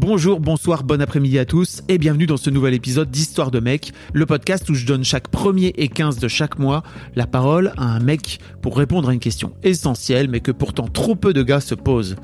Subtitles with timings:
[0.00, 3.92] Bonjour, bonsoir, bon après-midi à tous et bienvenue dans ce nouvel épisode d'Histoire de mec,
[4.12, 6.84] le podcast où je donne chaque premier et 15 de chaque mois
[7.16, 11.16] la parole à un mec pour répondre à une question essentielle mais que pourtant trop
[11.16, 12.14] peu de gars se posent.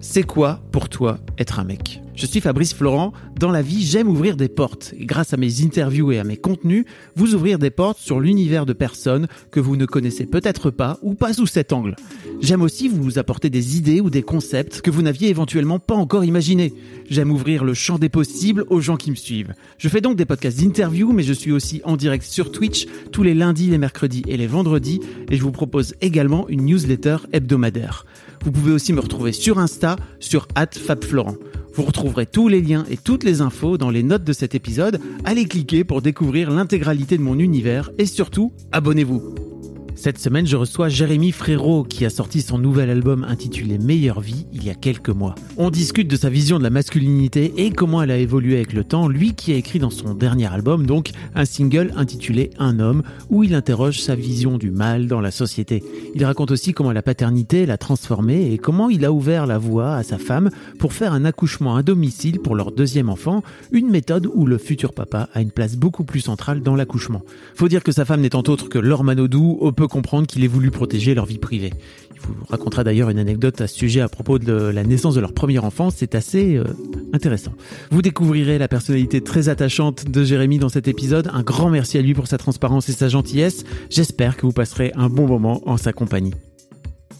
[0.00, 2.02] C'est quoi pour toi être un mec?
[2.14, 3.12] Je suis Fabrice Florent.
[3.38, 4.94] Dans la vie, j'aime ouvrir des portes.
[4.98, 8.72] Grâce à mes interviews et à mes contenus, vous ouvrir des portes sur l'univers de
[8.72, 11.96] personnes que vous ne connaissez peut-être pas ou pas sous cet angle.
[12.40, 16.24] J'aime aussi vous apporter des idées ou des concepts que vous n'aviez éventuellement pas encore
[16.24, 16.74] imaginés.
[17.08, 19.54] J'aime ouvrir le champ des possibles aux gens qui me suivent.
[19.78, 23.22] Je fais donc des podcasts d'interviews, mais je suis aussi en direct sur Twitch tous
[23.22, 25.00] les lundis, les mercredis et les vendredis.
[25.30, 28.06] Et je vous propose également une newsletter hebdomadaire.
[28.46, 31.34] Vous pouvez aussi me retrouver sur Insta, sur @fabflorent.
[31.74, 35.00] Vous retrouverez tous les liens et toutes les infos dans les notes de cet épisode.
[35.24, 39.55] Allez cliquer pour découvrir l'intégralité de mon univers et surtout, abonnez-vous.
[39.96, 44.46] Cette semaine, je reçois Jérémy Frérot qui a sorti son nouvel album intitulé Meilleure vie
[44.52, 45.34] il y a quelques mois.
[45.56, 48.84] On discute de sa vision de la masculinité et comment elle a évolué avec le
[48.84, 53.02] temps, lui qui a écrit dans son dernier album donc un single intitulé Un homme
[53.30, 55.82] où il interroge sa vision du mal dans la société.
[56.14, 59.94] Il raconte aussi comment la paternité l'a transformé et comment il a ouvert la voie
[59.94, 64.28] à sa femme pour faire un accouchement à domicile pour leur deuxième enfant, une méthode
[64.34, 67.22] où le futur papa a une place beaucoup plus centrale dans l'accouchement.
[67.54, 70.48] Faut dire que sa femme n'étant autre que Laure Manodou, on peut comprendre qu'il ait
[70.48, 71.70] voulu protéger leur vie privée.
[72.14, 75.20] Il vous racontera d'ailleurs une anecdote à ce sujet à propos de la naissance de
[75.20, 76.64] leur premier enfant, c'est assez euh,
[77.12, 77.52] intéressant.
[77.90, 82.02] Vous découvrirez la personnalité très attachante de Jérémy dans cet épisode, un grand merci à
[82.02, 85.76] lui pour sa transparence et sa gentillesse, j'espère que vous passerez un bon moment en
[85.76, 86.34] sa compagnie.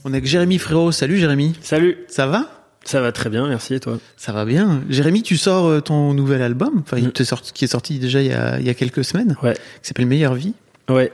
[0.04, 1.52] On est avec Jérémy Frérot, salut Jérémy.
[1.62, 2.50] Salut, Ça va?
[2.84, 3.98] Ça va très bien, merci et toi?
[4.16, 4.82] Ça va bien.
[4.88, 7.12] Jérémy, tu sors euh, ton nouvel album, enfin, il Mm.
[7.12, 9.54] te sort- qui est sorti déjà il y a, il y a quelques semaines, Ouais,
[9.54, 10.54] qui s'appelle Meilleure vie.
[10.88, 11.10] ouais,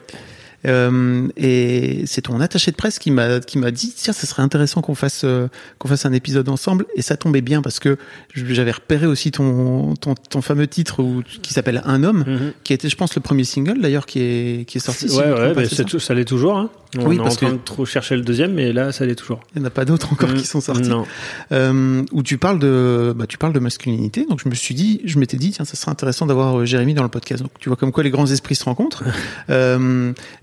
[0.67, 4.43] Euh, et c'est ton attaché de presse qui m'a qui m'a dit tiens ça serait
[4.43, 7.97] intéressant qu'on fasse euh, qu'on fasse un épisode ensemble et ça tombait bien parce que
[8.35, 12.53] j'avais repéré aussi ton ton, ton fameux titre où, qui s'appelle Un homme Mhm.
[12.63, 15.07] qui a été je pense le premier single d'ailleurs qui est qui est sorti.
[15.11, 16.57] ouais, ouais, bah, ça tout- ça l'est toujours.
[16.59, 16.71] Hein.
[16.99, 19.07] On Oui, est en parce train que- de trop chercher le deuxième, mais là, ça
[19.07, 19.41] l'est toujours.
[19.55, 20.35] Il n'y en a pas d'autres encore Mm.
[20.35, 20.91] qui sont sortis.
[20.91, 21.07] Non.
[21.51, 25.01] Euh, où tu parles de bah, tu parles de masculinité donc je me suis dit
[25.05, 27.69] je m'étais dit tiens ça serait intéressant d'avoir euh, Jérémy dans le podcast donc tu
[27.71, 29.03] vois comme quoi les grands esprits se rencontrent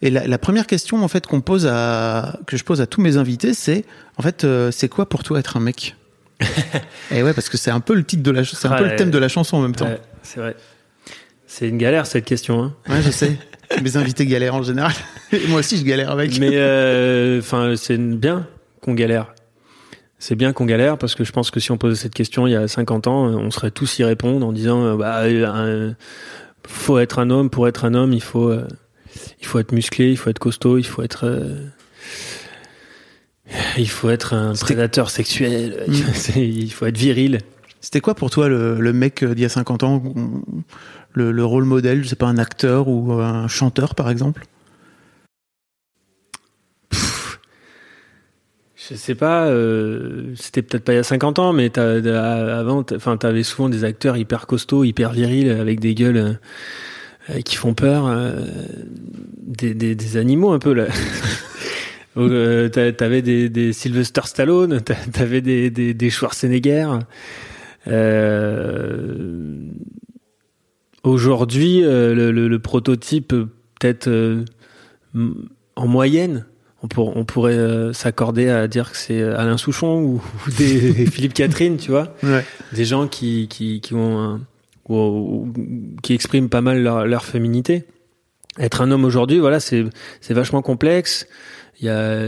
[0.09, 3.01] et la, la première question en fait qu'on pose à que je pose à tous
[3.01, 3.85] mes invités c'est
[4.17, 5.95] en fait euh, c'est quoi pour toi être un mec?
[7.11, 8.83] Et ouais parce que c'est un peu le titre de la ch- c'est un peu
[8.83, 8.91] Ouais.
[8.91, 10.55] le thème de la chanson en même temps Ouais, c'est vrai.
[11.47, 12.61] C'est une galère cette question.
[12.63, 12.73] Hein.
[12.89, 13.37] ouais je sais
[13.83, 14.93] mes invités galèrent en général
[15.31, 18.47] et moi aussi je galère avec Mais euh, enfin, c'est bien
[18.81, 19.33] qu'on galère.
[20.17, 22.51] C'est bien qu'on galère parce que je pense que si on posait cette question il
[22.51, 25.93] y a 50 ans, on serait tous y répondre en disant euh, bah, euh,
[26.67, 28.67] faut être un homme pour être un homme, il faut euh,
[29.39, 31.65] il faut être musclé, il faut être costaud, il faut être euh,
[33.77, 35.93] il faut être un prédateur sexuel, Mm.
[36.13, 37.39] C'est- il faut être viril.
[37.81, 40.03] C'était quoi pour toi le, le mec euh, d'il y a 50 ans
[41.13, 44.45] le, le rôle modèle, je sais pas, un acteur ou un chanteur par exemple?
[48.75, 53.43] Je sais pas, euh, c'était peut-être pas il y a 50 ans, mais avant, t'avais
[53.43, 56.33] souvent des acteurs hyper costauds, hyper virils, avec des gueules euh,
[57.45, 58.33] qui font peur, euh,
[59.45, 60.87] des, des, des animaux un peu là.
[62.17, 66.89] Euh, t'a- t'avais des, des Sylvester Stallone, t'a- t'avais des, des, des Schwarzenegger.
[67.87, 69.55] Euh,
[71.03, 73.45] aujourd'hui, euh, le, le, le prototype, euh,
[73.79, 74.43] peut-être euh,
[75.75, 76.45] en moyenne,
[76.83, 81.05] on, pour- on pourrait euh, s'accorder à dire que c'est Alain Souchon ou, ou des
[81.05, 82.43] Philippe Catherine, tu vois, Ouais.
[82.73, 84.41] des gens qui qui, qui ont un-
[84.89, 85.53] ou- ou-
[86.03, 87.85] qui expriment pas mal leur, leur féminité.
[88.57, 89.85] Être un homme aujourd'hui, voilà, c'est
[90.21, 91.27] c'est vachement complexe.
[91.79, 92.21] Il y a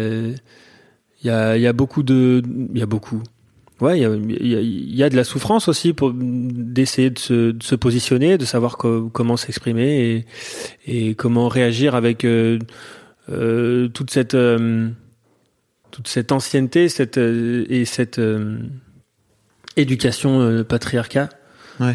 [1.24, 2.42] il y a y a beaucoup de
[2.74, 3.22] il y a beaucoup.
[3.82, 7.18] Ouais, il y a, y a- y a de la souffrance aussi pour d'essayer de
[7.18, 10.24] se, de se positionner, de savoir co- comment s'exprimer
[10.86, 12.60] et, et comment réagir avec euh,
[13.32, 14.88] euh, toute cette euh,
[15.90, 18.22] toute cette ancienneté, cette et cette
[19.78, 21.30] éducation patriarcat.
[21.80, 21.94] Ouais.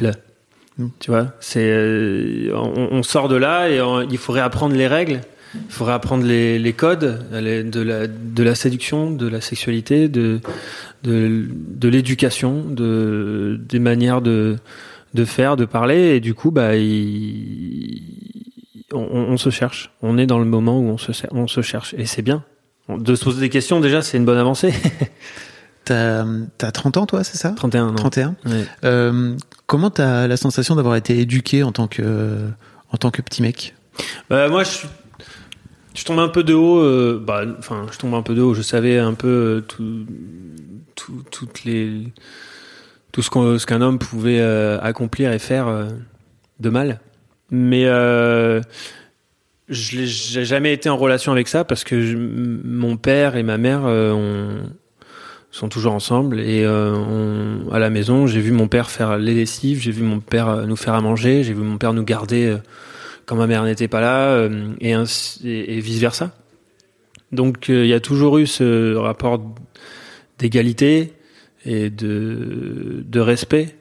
[1.00, 4.86] Tu vois, c'est euh, on, on sort de là et on- il faut réapprendre les
[4.86, 5.20] règles.
[5.54, 10.08] Il faudrait apprendre les, les codes les- de la, de la séduction, de la sexualité,
[10.08, 10.40] de,
[11.02, 14.56] de, de l'éducation, de, des manières de,
[15.14, 16.16] de faire, de parler.
[16.16, 18.02] Et du coup, bah, il-
[18.92, 19.90] on, se cherche.
[20.02, 21.94] On est dans le moment où on se, on se cherche.
[21.96, 22.44] Et c'est bien.
[22.88, 24.74] De se poser des questions, déjà, c'est une bonne avancée.
[25.84, 26.24] T'as
[26.62, 27.50] as 30 ans, toi, c'est ça?
[27.50, 27.94] 31 ans.
[27.94, 28.36] 31.
[28.44, 28.64] Ouais.
[28.84, 32.48] Euh, comment t'as la sensation d'avoir été éduqué en tant que
[32.92, 33.74] en tant que petit mec?
[34.30, 34.88] Bah, moi, je suis.
[35.94, 36.78] Je tombe un peu de haut.
[36.78, 37.42] euh, bah,
[37.92, 38.52] je tombe un peu de haut.
[38.54, 40.04] Je savais un peu euh, tout,
[40.94, 42.12] tout, toutes les,
[43.12, 45.88] tout ce qu'un homme pouvait euh, accomplir et faire
[46.60, 47.00] de mal.
[47.50, 47.84] Mais
[49.68, 53.82] je j'ai jamais été en relation avec ça parce que mon père et ma mère
[53.84, 54.62] ont-
[55.56, 59.80] sont toujours ensemble et euh, à la maison j'ai vu mon père faire les lessives,
[59.80, 62.44] j'ai vu mon père euh, nous faire à manger, j'ai vu mon père nous garder
[62.44, 62.58] euh,
[63.24, 64.48] quand ma mère n'était pas là
[64.80, 66.36] et, ainsi- et, vice versa.
[67.32, 69.42] Donc il y a toujours eu ce rapport
[70.38, 71.14] d'égalité
[71.64, 73.74] et de, respect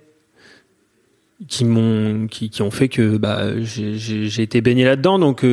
[1.48, 5.45] qui m'ont qui, qui ont fait que bah j'ai- été baigné là-dedans donc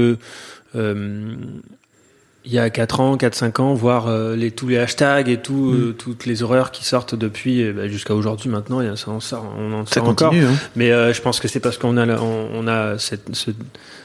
[2.44, 5.36] il y a 4 ans, 4 5 ans voir euh, les tous les hashtags et
[5.40, 9.20] tout euh, toutes les horreurs qui sortent depuis euh, bah, jusqu'à aujourd'hui maintenant ça en
[9.20, 10.46] sort on en Ça sort encore continue.
[10.46, 13.52] Hein mais euh, je pense que c'est parce qu'on a on, on a cette ce-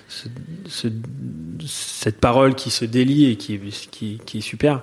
[0.08, 0.28] ce-
[0.68, 0.88] ce-
[1.66, 4.82] cette parole qui se délie et qui est- qui, qui est super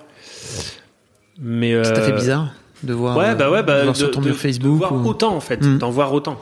[1.40, 2.48] mais Ça fait euh, bizarre
[2.82, 4.78] de voir, Ouais, bah ouais, de bah, voir de, sur ton de- mur de Facebook
[4.78, 5.78] voir ou- autant en fait, Mm.
[5.78, 6.38] d'en voir autant.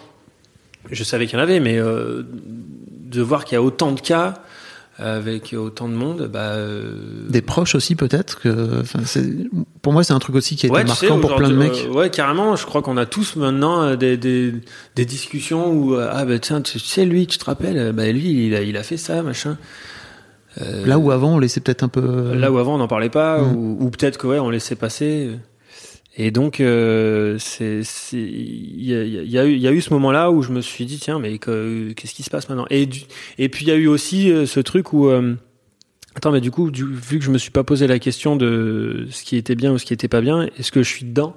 [0.90, 4.00] Je savais qu'il y en avait, mais euh, de voir qu'il y a autant de
[4.00, 4.34] cas
[5.02, 6.52] avec autant de monde, bah.
[6.52, 6.94] euh,
[7.28, 8.82] des proches aussi peut-être que
[9.82, 11.56] pour moi c'est un truc aussi qui a été ouais, sais, marquant pour plein de
[11.56, 11.86] mecs.
[11.88, 12.56] euh, ouais, carrément.
[12.56, 14.52] Je crois qu'on a tous maintenant euh, des, des,
[14.96, 18.54] des discussions où ah bah tiens, tu sais lui, tu te rappelles, bah lui, il
[18.54, 19.58] a, il a fait ça, machin.
[20.60, 23.08] Euh, Là où avant on laissait peut-être un peu Là où avant on n'en parlait
[23.08, 23.56] pas, Mm.
[23.56, 25.30] ou, ou peut-être que ouais, on laissait passer.
[26.16, 27.38] Et donc, euh,
[28.12, 30.98] il y a, y a y a eu ce moment-là où je me suis dit
[30.98, 32.66] tiens, mais que- qu'est-ce qui se passe maintenant?
[32.68, 33.04] Et du-
[33.38, 35.34] et puis il y a eu aussi euh, ce truc où euh,
[36.14, 39.24] attends, mais du coup, vu que je me suis pas posé la question de ce
[39.24, 41.34] qui était bien ou ce qui était pas bien, est-ce que je suis dedans?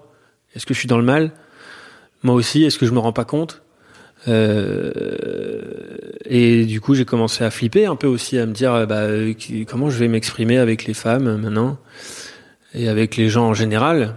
[0.56, 1.32] Est-ce que je suis dans le mal?
[2.24, 3.62] Moi aussi, est-ce que je me rends pas compte?
[4.28, 4.92] Euh,
[6.26, 9.02] et du coup, j'ai commencé à flipper un peu aussi, à me dire euh, bah,
[9.04, 9.34] euh,
[9.68, 11.78] comment je vais m'exprimer avec les femmes maintenant?
[12.74, 14.16] Et avec les gens en général?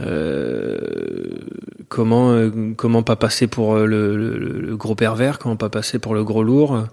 [0.00, 0.78] Euh,
[1.88, 5.98] comment euh, comment pas passer pour euh, le, le- le gros pervers, comment pas passer
[6.00, 6.86] pour le gros lourd,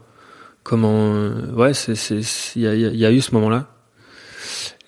[0.63, 2.21] comment euh, ouais c'est c'est
[2.55, 3.67] il y a, y a- eu ce moment-là.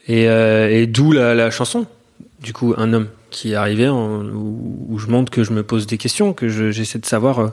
[0.08, 1.88] Et, et d'où la, la chanson.
[2.42, 5.64] Du coup un homme qui est arrivé en, où, où je montre que je me
[5.64, 7.52] pose des questions que je- j'essaie de savoir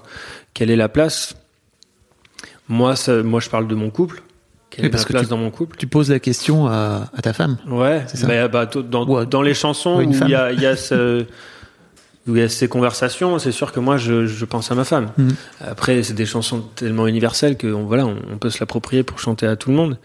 [0.52, 1.36] quelle est la place.
[2.68, 4.22] Moi ça, moi je parle de mon couple
[4.70, 5.76] quelle Oui, est parce ma que place tu- dans mon couple?
[5.76, 7.58] Tu poses la question à, à ta femme.
[7.69, 8.26] Ouais, C'est ça?
[8.26, 10.76] bah, bah, dans, Ou à- dans les chansons où il y a, il y, a
[10.76, 11.25] ce-
[12.28, 14.84] où il y a ces conversations, c'est sûr que moi je, je pense à ma
[14.84, 15.08] femme.
[15.19, 15.34] Mhm.
[15.61, 19.19] Après, c'est des chansons tellement universelles que on, voilà, on, on peut se l'approprier pour
[19.19, 19.99] chanter à tout le monde.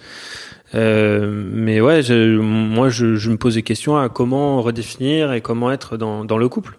[0.73, 5.39] Euh, mais ouais, je, moi je, je me pose des questions à comment redéfinir et
[5.41, 6.77] comment être dans, dans le couple.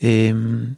[0.00, 0.68] Et hum,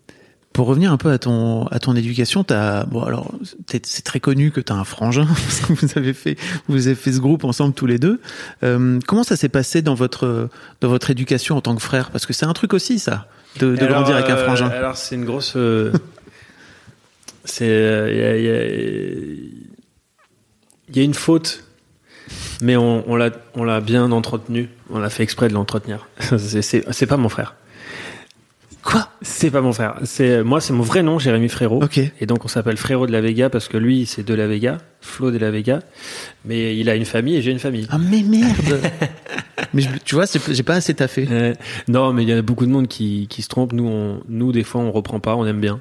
[0.56, 3.30] pour revenir un peu à ton à ton éducation, t'as bon alors
[3.66, 6.96] c'est très connu que tu as un frangin parce que vous avez fait vous avez
[6.96, 8.22] fait ce groupe ensemble tous les deux.
[8.62, 10.48] Euh, comment ça s'est passé dans votre
[10.80, 12.10] dans votre éducation en tant que frère?
[12.10, 14.68] Parce que c'est un truc aussi ça de, de Alors, grandir avec un euh, frangin.
[14.68, 15.52] Alors c'est une grosse.
[15.56, 15.92] euh,
[17.44, 18.10] c'est euh,
[20.88, 21.64] il y, a, y y une faute,
[22.62, 24.70] mais on, on l'a l'a bien entretenu.
[24.88, 26.08] On a fait exprès de l'entretenir.
[26.38, 27.56] c'est pas mon frère.
[28.86, 29.08] Quoi?
[29.20, 29.96] C'est pas mon frère.
[30.04, 31.82] C'est moi c'est mon vrai nom, Jérémy Frérot.
[31.82, 31.98] Ok.
[32.20, 34.78] Et donc on s'appelle Frérot de la Vega parce que lui c'est de la Vega,
[35.00, 35.80] Flo de la Vega,
[36.44, 37.88] mais il a une famille et j'ai une famille.
[37.90, 38.80] Ah mais merde
[39.74, 41.26] Mais je- tu vois, j'ai pas assez taffé.
[41.30, 41.52] Euh,
[41.88, 43.72] non, mais il y a beaucoup de monde qui, qui se trompe.
[43.72, 45.80] Nous, on, nous, des fois, on reprend pas, on aime bien.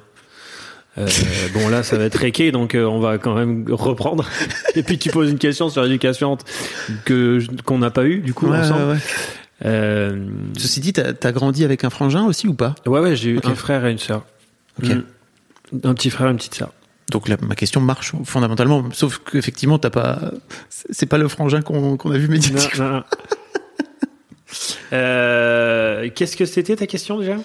[0.98, 1.06] Euh,
[1.54, 4.28] bon, là, ça va être réqué, donc euh, on va quand même reprendre.
[4.74, 6.36] Et puis, tu poses une question sur l'éducation
[7.04, 8.80] que qu'on n'a pas eu, du coup, Ouais, ensemble.
[8.82, 8.98] ouais, ouais.
[9.64, 12.74] Euh, Ceci dit, t'as as grandi avec un frangin aussi ou pas?
[12.86, 14.24] Ouais, ouais, j'ai eu un frère et une sœur.
[14.82, 14.90] Ok.
[14.90, 15.02] Mm.
[15.84, 16.72] Un petit frère et une petite sœur.
[17.10, 20.32] Donc ma question marche fondamentalement, sauf qu'effectivement, t'as pas,
[20.68, 22.84] c'est pas le frangin qu'on a vu Non, médiatiquement.
[22.88, 23.04] non, non.
[24.92, 27.36] Euh, Qu'est-ce que c'était ta question déjà?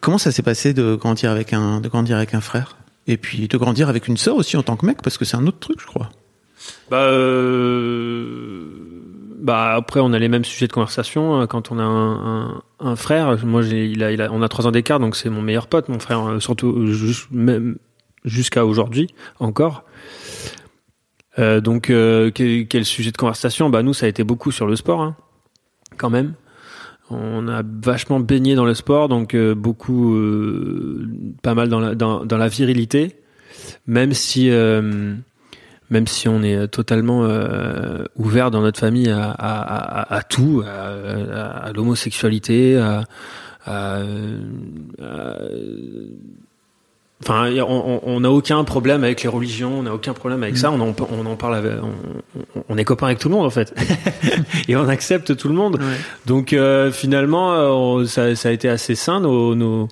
[0.00, 2.78] Comment ça s'est passé de grandir avec un, de grandir avec un frère?
[3.06, 5.36] Et puis de grandir avec une sœur aussi en tant que mec parce que c'est
[5.36, 6.08] un autre truc, je crois.
[6.90, 8.81] Bah, euh,
[9.42, 12.96] bah après on a les mêmes sujets de conversation euh, quand on a un, un,
[12.96, 13.36] frère.
[13.44, 15.66] Moi j'ai, il a, il a, on a trois ans d'écart donc c'est mon meilleur
[15.66, 17.74] pote, mon frère, euh, surtout euh,
[18.24, 19.08] jusqu'à aujourd'hui
[19.40, 19.84] encore.
[21.38, 23.70] Euh, donc, euh, quel, sujet de conversation?
[23.70, 25.16] Bah nous, ça a été beaucoup sur le sport, hein,
[25.96, 26.34] quand même.
[27.10, 30.18] On a vachement baigné dans le sport, donc euh, beaucoup,
[31.42, 33.16] pas mal dans la, dans, dans la virilité,
[33.86, 34.50] même si,
[35.92, 37.28] même si on est totalement
[38.16, 43.04] ouvert dans notre famille à, à, à, à tout, à, l'homosexualité, à,
[47.24, 50.58] Enfin, on n'a aucun problème avec les religions, on n'a aucun problème avec mm.
[50.58, 50.72] ça.
[50.72, 53.50] On en, on en parle, avec, on, on, est copains avec tout le monde en
[53.50, 53.72] fait,
[54.68, 55.76] et on accepte tout le monde.
[55.76, 55.96] Ouais.
[56.26, 59.86] Donc euh, finalement, euh, ça, ça, a été assez sain nos, nos,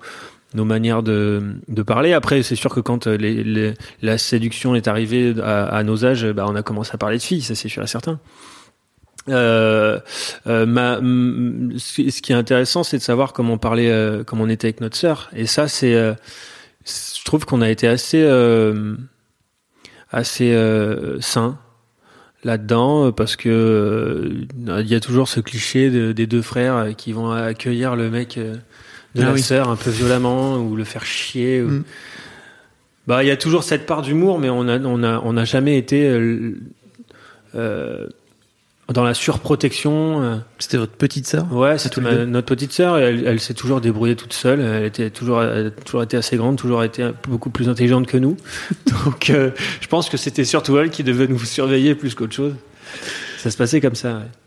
[0.54, 1.42] nos manières de,
[1.86, 2.12] parler.
[2.12, 6.56] Après, c'est sûr que quand les, la séduction est arrivée à, nos âges, bah, on
[6.56, 8.18] a commencé à parler de filles, ça c'est sûr et certain.
[9.28, 10.00] Euh,
[10.46, 14.96] euh, ce qui est intéressant, c'est de savoir comment euh, comment on était avec notre
[14.96, 15.30] sœur.
[15.34, 16.14] Et ça, c'est euh,
[16.84, 18.96] je trouve qu'on a été assez euh,
[20.10, 21.58] assez euh, sain
[22.42, 27.12] là-dedans euh, parce que il y a toujours ce cliché de, des deux frères qui
[27.12, 28.40] vont accueillir le mec
[29.14, 31.60] de ah la sœur un peu violemment ou le faire chier.
[31.60, 31.84] Mm.
[33.06, 35.44] Bah, il y a toujours cette part d'humour, mais on a on a on n'a
[35.44, 36.06] jamais été
[37.54, 38.06] euh,
[38.92, 40.22] dans la surprotection.
[40.22, 40.36] Euh.
[40.58, 42.98] C'était votre petite sœur Ouais, c'était notre petite sœur.
[42.98, 44.60] Elle, elle s'est toujours débrouillée toute seule.
[44.60, 48.16] Elle était toujours, elle a toujours été assez grande, toujours été beaucoup plus intelligente que
[48.16, 48.36] nous.
[49.04, 49.50] Donc, euh,
[49.80, 52.54] je pense que c'était surtout elle qui devait nous surveiller plus qu'autre chose.
[53.38, 54.14] Ça se passait comme ça.
[54.14, 54.39] Ouais.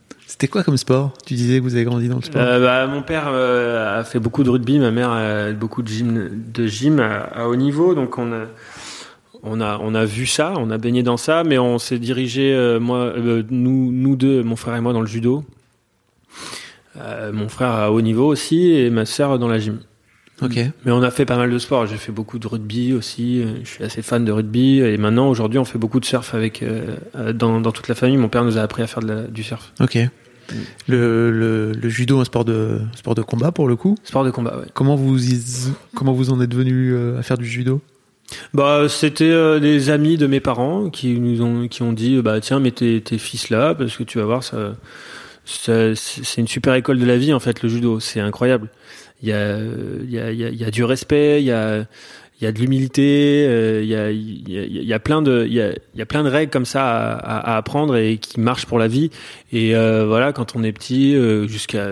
[0.43, 1.13] C'était quoi comme sport?
[1.25, 2.41] Tu disais que vous avez grandi dans le sport.
[2.41, 5.87] Euh, bah, mon père euh, a fait beaucoup de rugby, ma mère a beaucoup de
[5.87, 8.47] gym, de gym à, à haut niveau, donc on a
[9.41, 12.53] on a on a vu ça, on a baigné dans ça, mais on s'est dirigé
[12.53, 13.13] euh, moi
[13.51, 15.45] nous nous deux, mon frère et moi dans le judo.
[16.97, 19.79] Mon frère à haut niveau aussi et ma sœur dans la gym.
[20.41, 20.57] Ok.
[20.83, 21.85] Mais on a fait pas mal de sport.
[21.85, 23.45] J'ai fait beaucoup de rugby aussi.
[23.63, 26.63] Je suis assez fan de rugby et maintenant aujourd'hui on fait beaucoup de surf avec
[26.63, 26.97] euh,
[27.31, 28.17] dans, dans toute la famille.
[28.17, 29.71] Mon père nous a appris à faire de la, du surf.
[29.79, 29.97] Ok.
[30.87, 33.95] Le, le, le, judo, un sport de sport de combat pour le coup.
[34.03, 34.57] Sport de combat.
[34.57, 34.65] Ouais.
[34.73, 35.17] Comment vous
[35.95, 37.81] comment vous en êtes venu à faire du judo?
[38.53, 42.39] Bah, c'était euh, des amis de mes parents qui nous ont qui ont dit bah
[42.39, 44.75] tiens mets tes, tes fils là parce que tu vas voir ça,
[45.45, 48.69] ça c'est une super école de la vie en fait le judo c'est incroyable
[49.21, 51.85] il y a il y a il y a, du respect il y a
[52.43, 57.55] il y a de l'humilité euh, il y a plein de règles comme ça à,
[57.55, 59.11] apprendre et qui marchent pour la vie.
[59.53, 61.91] Et euh, voilà quand on est petit euh, jusqu'à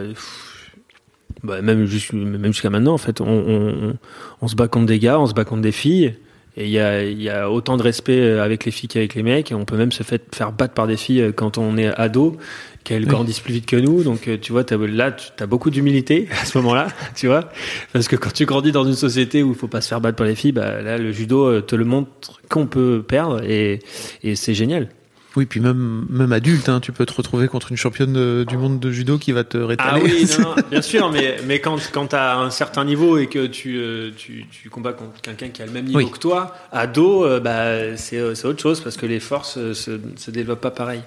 [1.43, 3.95] bah, même jusqu'à maintenant en fait on,
[4.41, 6.15] on, se bat contre des gars on se bat contre des filles.
[6.57, 9.53] Et il y a, y a, autant de respect avec les filles qu'avec les mecs.
[9.55, 12.35] On peut même se faire battre par des filles quand on est ado,
[12.83, 14.03] qu'elles grandissent plus vite que nous.
[14.03, 17.49] Donc euh, tu vois, as, là, tu as beaucoup d'humilité à ce moment-là, tu vois.
[17.93, 20.17] Parce que quand tu grandis dans une société où il faut pas se faire battre
[20.17, 23.79] par les filles, bah, là, le judo te le montre qu'on peut perdre et,
[24.23, 24.89] et c'est génial.
[25.37, 28.57] Oui, puis même, même adulte, hein, tu peux te retrouver contre une championne de, du
[28.57, 30.01] monde de judo qui va te rétaler.
[30.01, 33.17] Ah oui, non, non, bien sûr, mais, mais quand, quand tu as un certain niveau
[33.17, 36.11] et que tu, euh, tu, tu combats contre quelqu'un qui a le même niveau oui.
[36.11, 40.31] que toi, ado, euh, bah, c'est autre chose parce que les forces euh, se, se
[40.31, 41.01] développent pas pareil.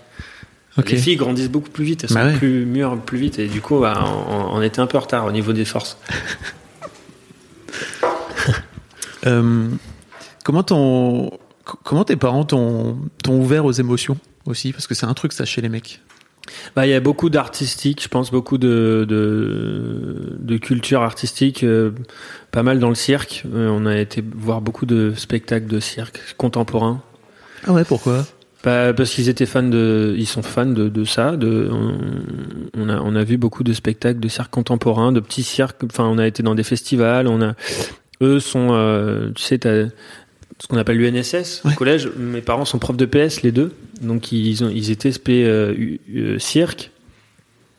[0.76, 0.96] Okay.
[0.96, 2.36] Les filles grandissent beaucoup plus vite, elles sont bah ouais.
[2.36, 5.24] plus mûres plus vite et du coup, bah, on, on, était un peu en retard
[5.24, 5.98] au niveau des forces.
[9.26, 9.68] euh,
[10.42, 11.30] comment ton
[11.82, 14.72] Comment tes parents t'ont ouvert aux émotions aussi?
[14.72, 16.00] Parce que c'est un truc ça chez les mecs.
[16.76, 21.92] Bah, il y a beaucoup d'artistique, je pense beaucoup de, de, de culture artistique, euh,
[22.50, 23.44] pas mal dans le cirque.
[23.54, 27.02] Euh, on a été voir beaucoup de spectacles de cirque contemporains.
[27.66, 28.26] Ah ouais, pourquoi?
[28.64, 31.36] Bah, Parce qu'ils étaient fans de, ils sont fans de, de ça.
[31.36, 31.70] De,
[32.76, 35.84] on, a, on a vu beaucoup de spectacles de cirque contemporain, de petits cirques.
[35.84, 37.28] Enfin, on a été dans des festivals.
[37.28, 37.54] On a,
[38.22, 39.86] eux sont, euh, tu sais, t'as
[40.58, 41.72] ce qu'on appelle l'UNSS ouais.
[41.72, 42.10] au collège.
[42.16, 43.72] Mes parents sont profs de PS, les deux.
[44.00, 46.90] Donc, ils, ont, ils étaient SP euh, euh, cirque.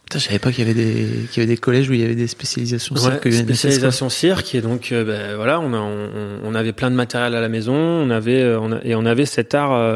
[0.05, 1.99] Putain, je savais pas qu'il y avait des qu'il y avait des collèges où il
[1.99, 3.25] y avait des spécialisations cirque.
[3.25, 6.09] Ouais, spécialisation cirque et donc euh, ben, voilà, on, a, on,
[6.43, 9.05] on, avait plein de matériel à la maison, on avait euh, on a, et on
[9.05, 9.95] avait cet art.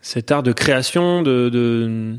[0.00, 2.18] Cet art de création, de...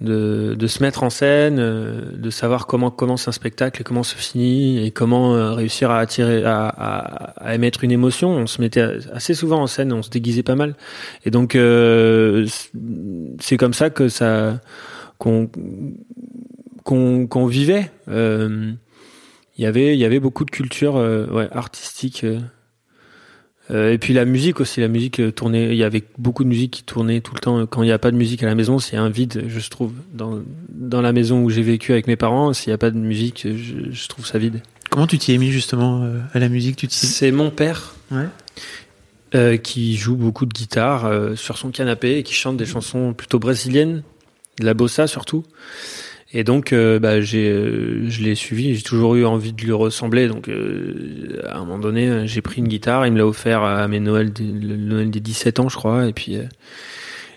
[0.00, 4.84] se mettre en scène, euh, de savoir comment commence un spectacle et comment se finit
[4.86, 8.30] et comment euh, réussir à attirer, à, émettre une émotion.
[8.30, 10.76] On se mettait assez souvent en scène, on se déguisait pas mal.
[11.24, 12.46] Et donc euh,
[13.40, 14.60] c'est comme ça que ça
[15.18, 15.48] qu'on
[17.46, 17.90] vivait.
[18.06, 18.78] Il
[19.56, 22.24] y avait beaucoup de culture ouais, artistique
[23.70, 25.70] euh, et puis la musique aussi, la musique euh, tournait.
[25.70, 27.66] Il y avait beaucoup de musique qui tournait tout le temps.
[27.66, 29.92] Quand il n'y a pas de musique à la maison, c'est un vide, je trouve.
[30.12, 32.98] Dans, dans la maison où j'ai vécu avec mes parents, s'il n'y a pas de
[32.98, 34.60] musique, je, je, trouve ça vide.
[34.90, 38.26] Comment tu t'y es mis justement euh, à la musique tu C'est mon père ouais.
[39.34, 43.38] euh, qui joue beaucoup de guitare sur son canapé et qui chante des chansons plutôt
[43.38, 44.02] brésiliennes,
[44.60, 45.44] de la bossa surtout.
[46.36, 48.74] Et donc, euh, bah, j'ai, euh, je l'ai suivi.
[48.74, 50.26] J'ai toujours eu envie de lui ressembler.
[50.26, 53.06] Donc, euh, à un moment donné, j'ai pris une guitare.
[53.06, 56.08] Il me l'a offert à mes Noël, le Noël des 17 ans, je crois.
[56.08, 56.36] Et puis,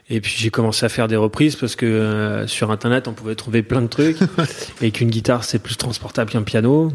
[0.10, 3.62] et puis j'ai commencé à faire des reprises parce que sur Internet, on pouvait trouver
[3.62, 4.18] plein de trucs
[4.82, 6.92] et qu'une guitare c'est plus transportable qu'un piano.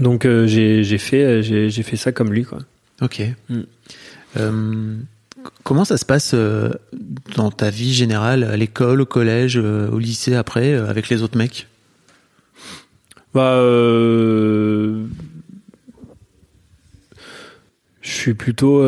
[0.00, 2.58] Donc, j'ai, j'ai fait, j'ai, j'ai fait ça comme lui, quoi.
[3.00, 3.22] Ok.
[3.48, 5.02] Mm.
[5.64, 6.70] Comment ça se passe euh,
[7.36, 11.22] dans ta vie générale, à l'école, au collège, euh, au lycée après, euh, avec les
[11.22, 11.68] autres mecs?
[13.32, 13.56] Bah,
[18.00, 18.82] je suis plutôt,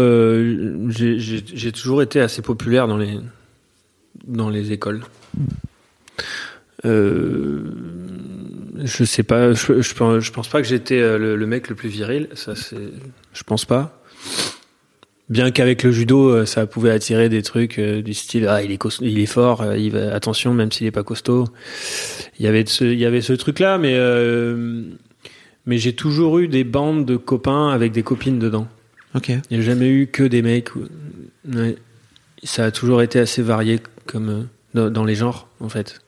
[0.88, 5.02] j'ai toujours été assez populaire dans les écoles.
[6.82, 7.60] Je
[9.04, 12.90] sais pas, je pense pas que j'étais le, le, mec le plus viril, ça c'est,
[13.32, 14.01] je pense pas.
[15.32, 18.70] Bien qu'avec le judo, euh, ça pouvait attirer des trucs euh, du style ah il
[18.70, 21.46] est il est fort, euh, il va, attention même s'il est pas costaud.
[22.38, 24.82] Il y avait ce, il y avait ce truc là, mais euh,
[25.64, 28.68] mais j'ai toujours eu des bandes de copains avec des copines dedans.
[29.14, 29.30] Ok.
[29.30, 30.68] Il n'y a jamais eu que des mecs.
[31.50, 31.76] Ouais.
[32.42, 36.02] Ça a toujours été assez varié comme dans, dans les genres en fait.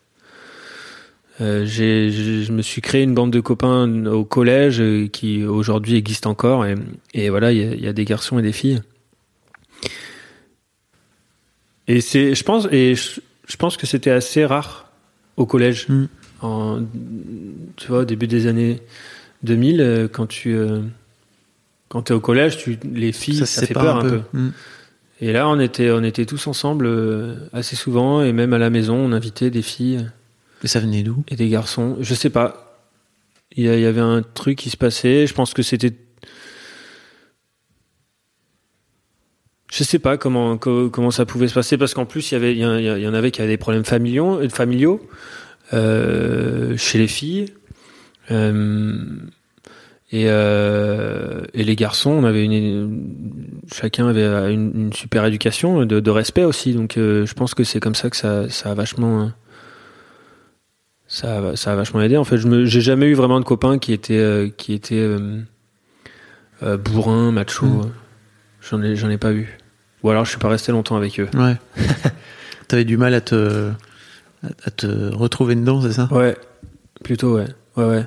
[1.40, 6.26] Euh, j'ai, je me suis créé une bande de copains au collège qui aujourd'hui existe
[6.26, 6.74] encore et,
[7.14, 8.82] et voilà il y, y, a des garçons et des filles.
[11.86, 14.90] Et c'est, je pense, et je, je pense que c'était assez rare
[15.36, 15.88] au collège.
[15.88, 16.04] Mm.
[16.42, 16.82] En,
[17.76, 18.82] tu vois, au début des années
[19.42, 20.80] 2000, euh, quand tu, euh,
[21.88, 24.20] quand t'es au collège, tu, les filles, ça, ça fait peur un peu.
[24.32, 24.48] Mm.
[25.20, 28.70] Et là, on était, on était tous ensemble euh, assez souvent, et même à la
[28.70, 30.06] maison, on invitait des filles.
[30.62, 31.22] Et ça venait d'où?
[31.28, 31.96] Et des garçons.
[32.00, 32.80] Je sais pas.
[33.56, 35.26] Il y, il y avait un truc qui se passait.
[35.26, 35.92] Je pense que c'était
[39.76, 42.52] Je sais pas comment comment ça pouvait se passer parce qu'en plus il y avait
[42.52, 45.00] il y, y, en avait qui avaient des problèmes familiaux familiaux
[45.72, 47.46] euh, chez les filles.
[48.30, 48.94] Euh,
[50.12, 53.10] et euh, et les garçons on avait une
[53.72, 56.72] chacun avait une, une super éducation de, de, respect aussi.
[56.72, 59.32] Donc euh, je pense que c'est comme ça que ça ça a vachement
[61.08, 62.16] ça a, ça a vachement aidé.
[62.16, 65.04] En fait je me j'ai jamais eu vraiment de copains qui étaient euh, qui étaient
[66.62, 67.92] euh, bourrins macho mmh.
[68.60, 69.58] j'en ai j'en ai pas eu
[70.04, 71.28] ou alors je suis pas resté longtemps avec eux.
[71.34, 71.56] Ouais.
[72.68, 73.70] T'avais du mal à te,
[74.64, 76.08] à te retrouver dedans, c'est ça?
[76.12, 76.36] Ouais,
[77.02, 77.46] plutôt, ouais.
[77.76, 78.04] Ouais, ouais.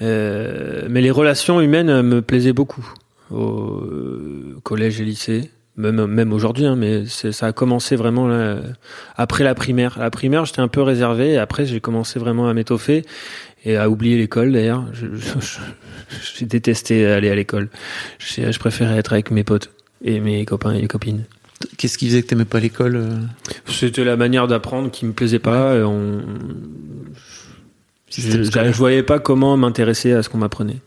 [0.00, 2.88] Euh, mais les relations humaines me plaisaient beaucoup
[3.30, 3.82] au
[4.62, 8.56] collège et lycée, même, même aujourd'hui, hein, mais ça a commencé vraiment là,
[9.16, 9.98] après la primaire.
[9.98, 13.04] La primaire, j'étais un peu réservé, et après j'ai commencé vraiment à m'étoffer
[13.64, 14.84] et à oublier l'école d'ailleurs.
[16.36, 17.68] J'ai détesté aller à l'école.
[18.18, 19.70] Je, je préférais être avec mes potes
[20.02, 21.24] et mes copains et les copines.
[21.76, 23.16] Qu'est-ce qui faisait que t'aimais pas l'école euh?
[23.66, 25.74] C'était la manière d'apprendre qui me plaisait pas.
[25.74, 25.82] Ouais.
[25.82, 26.20] On...
[28.10, 30.78] Je, je, je, voyais pas comment m'intéresser à ce qu'on m'apprenait.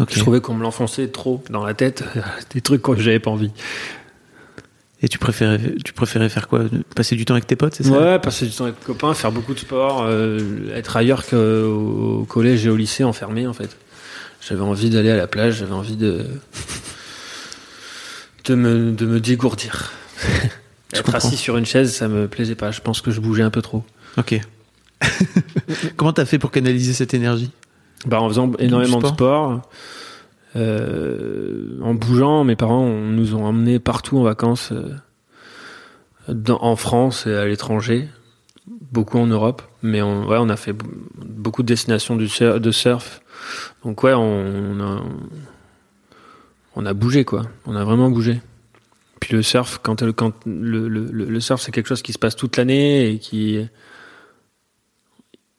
[0.00, 0.16] Okay.
[0.16, 2.04] Je trouvais qu'on me l'enfonçait trop dans la tête,
[2.54, 3.50] des trucs que j'avais pas envie.
[5.00, 6.64] Et tu préférais, tu préférais faire quoi?
[6.96, 7.90] Passer du temps avec tes potes, c'est ça?
[7.90, 12.26] Ouais, passer du temps avec tes copains, faire beaucoup de sport, euh, être ailleurs qu'au
[12.28, 13.76] collège et au lycée, enfermé en fait.
[14.40, 16.24] J'avais envie d'aller à la plage, j'avais envie de
[18.44, 19.92] de me, de me dégourdir.
[20.92, 22.70] Être assis sur une chaise, ça me plaisait pas.
[22.70, 23.84] Je pense que je bougeais un peu trop.
[24.16, 24.38] Ok.
[25.96, 27.50] Comment t'as fait pour canaliser cette énergie?
[28.06, 29.10] Bah, En faisant énormément sport.
[29.10, 29.62] de sport?
[30.56, 34.94] Euh, en bougeant, mes parents on, nous ont emmenés partout en vacances, euh,
[36.28, 38.08] dans, en France et à l'étranger,
[38.92, 43.20] beaucoup en Europe, mais on, ouais, on a fait beaucoup de destinations du de surf.
[43.84, 45.02] Donc ouais, on, on a,
[46.76, 47.42] on a bougé quoi.
[47.66, 48.40] On a vraiment bougé.
[49.20, 52.36] Puis le surf, quand, quand le, le, le surf c'est quelque chose qui se passe
[52.36, 53.58] toute l'année et qui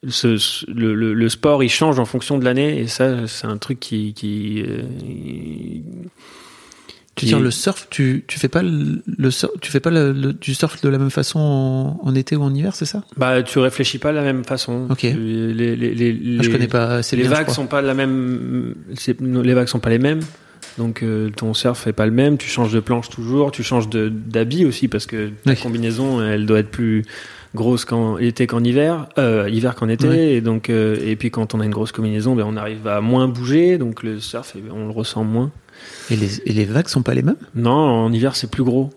[0.07, 0.37] ce,
[0.71, 3.79] le, le, le, sport il change en fonction de l'année et ça c'est un truc
[3.79, 4.63] qui qui
[7.15, 10.11] Tu dire le surf, tu, tu fais pas le, le surf, tu fais pas le,
[10.11, 13.03] le- du surf de la même façon en, en été ou en hiver, c'est ça?
[13.17, 14.87] Bah, tu réfléchis pas de la même façon.
[14.91, 15.03] Ok.
[15.03, 17.93] Les, les, les, les- Ah, Je connais pas assez les bien, vagues sont pas la
[17.93, 18.75] même.
[19.17, 20.19] Les vagues sont pas les mêmes.
[20.77, 22.37] Donc euh, ton surf est pas le même.
[22.37, 23.51] Tu changes de planche toujours.
[23.51, 25.57] Tu changes de d'habit aussi parce que ta Oui.
[25.57, 27.05] combinaison, elle doit être plus
[27.53, 30.35] grosse qu'en été qu'en hiver, euh, hiver qu'en été.
[30.35, 32.99] Et donc euh, et puis quand on a une grosse combinaison, ben on arrive à
[32.99, 33.77] moins bouger.
[33.77, 35.51] Donc le surf, eh ben, on le ressent moins.
[36.09, 37.35] Et les, et les vagues sont pas les mêmes?
[37.55, 38.91] Non, en hiver c'est plus gros.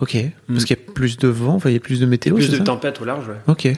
[0.00, 0.16] Ok.
[0.46, 2.50] Parce qu'il y a plus de vent, enfin, il y a plus de météo, plus
[2.50, 3.26] de tempêtes au large.
[3.28, 3.34] Ouais.
[3.48, 3.68] Ok.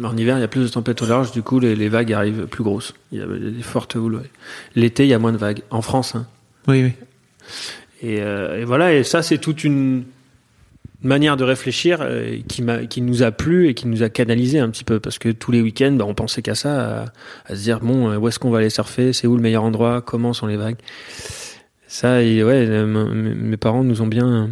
[0.00, 1.88] Mais En hiver, il y a plus de tempêtes au large, du coup, les, les
[1.88, 2.94] vagues arrivent plus grosses.
[3.12, 4.14] Il y a des fortes houles.
[4.14, 4.30] ouais.
[4.76, 5.60] L'été, il y a moins de vagues.
[5.70, 6.26] En France, hein.
[6.68, 6.92] Oui, oui.
[8.02, 10.04] Et, euh, et voilà, et ça, c'est toute une
[11.02, 14.58] manière de réfléchir euh, qui, m'a, qui nous a plu et qui nous a canalisé
[14.58, 15.00] un petit peu.
[15.00, 17.12] Parce que tous les week-ends, bah, on pensait qu'à ça,
[17.46, 19.12] à, se dire, bon, euh, où est-ce qu'on va aller surfer?
[19.12, 20.02] C'est où le meilleur endroit?
[20.02, 20.78] Comment sont les vagues?
[21.86, 24.50] Ça, ouais, mes parents nous ont bien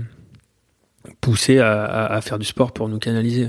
[1.21, 3.49] poussé à faire du sport pour nous canaliser.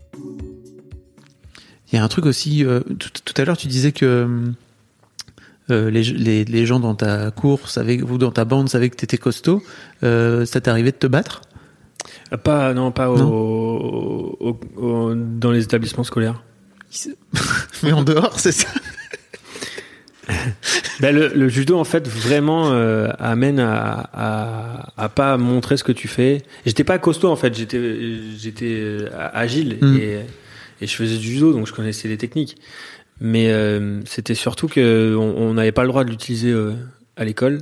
[1.91, 4.27] Il y a un truc aussi, euh, tout, tout à l'heure tu disais que
[5.69, 8.95] euh, les, les, les gens dans ta cour savaient, ou dans ta bande savaient que
[8.95, 9.61] t'étais costaud.
[10.03, 11.41] Euh, ça t'est arrivé de te battre?
[12.43, 13.29] Pas, non, pas au- Non.
[13.31, 16.41] au- au- dans les établissements scolaires.
[17.83, 18.67] Mais en dehors, c'est ça
[21.01, 25.83] Ben, le, le judo, en fait, vraiment euh, amène à, à, à pas montrer ce
[25.83, 26.43] que tu fais.
[26.65, 27.53] J'étais pas costaud, en fait.
[27.55, 27.81] J'étais,
[28.37, 29.97] j'étais agile Mm.
[29.97, 30.19] et,
[30.81, 32.57] et je faisais du judo, donc je connaissais les techniques.
[33.19, 36.73] Mais euh, c'était surtout que on n'avait pas le droit de l'utiliser euh,
[37.15, 37.59] à l'école.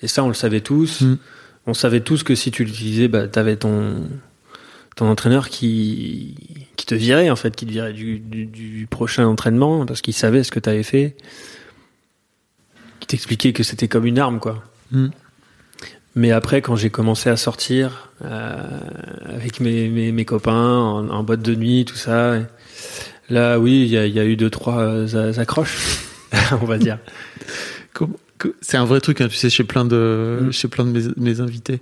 [0.00, 1.00] Et ça, on le savait tous.
[1.00, 1.18] Mm.
[1.66, 4.08] On savait tous que si tu l'utilisais, bah, t'avais ton
[4.94, 6.34] ton entraîneur qui
[6.76, 10.14] qui te virait en fait, qui te virait du, du, du prochain entraînement parce qu'il
[10.14, 11.16] savait ce que t'avais fait
[13.02, 14.62] qui t'expliquait que c'était comme une arme, quoi.
[14.92, 15.08] Mm.
[16.14, 18.56] Mais après, quand j'ai commencé à sortir euh,
[19.24, 22.34] avec mes, mes, mes copains en, en boîte de nuit, tout ça,
[23.30, 26.00] là, oui, il y y a eu deux, trois euh, accroches,
[26.60, 26.98] on va dire.
[28.60, 30.52] C'est un vrai truc, hein, tu sais, chez plein de, Mm.
[30.52, 31.80] chez plein de mes, mes invités,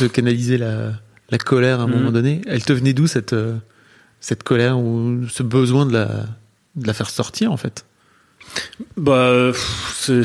[0.00, 0.92] de canaliser la,
[1.30, 1.90] la colère à un Mm.
[1.92, 2.42] moment donné.
[2.46, 3.56] Elle te venait d'où cette, euh,
[4.20, 6.06] cette colère ou ce besoin de la,
[6.76, 7.84] de la faire sortir en fait?
[8.96, 9.50] Bah,
[9.94, 10.24] c'est-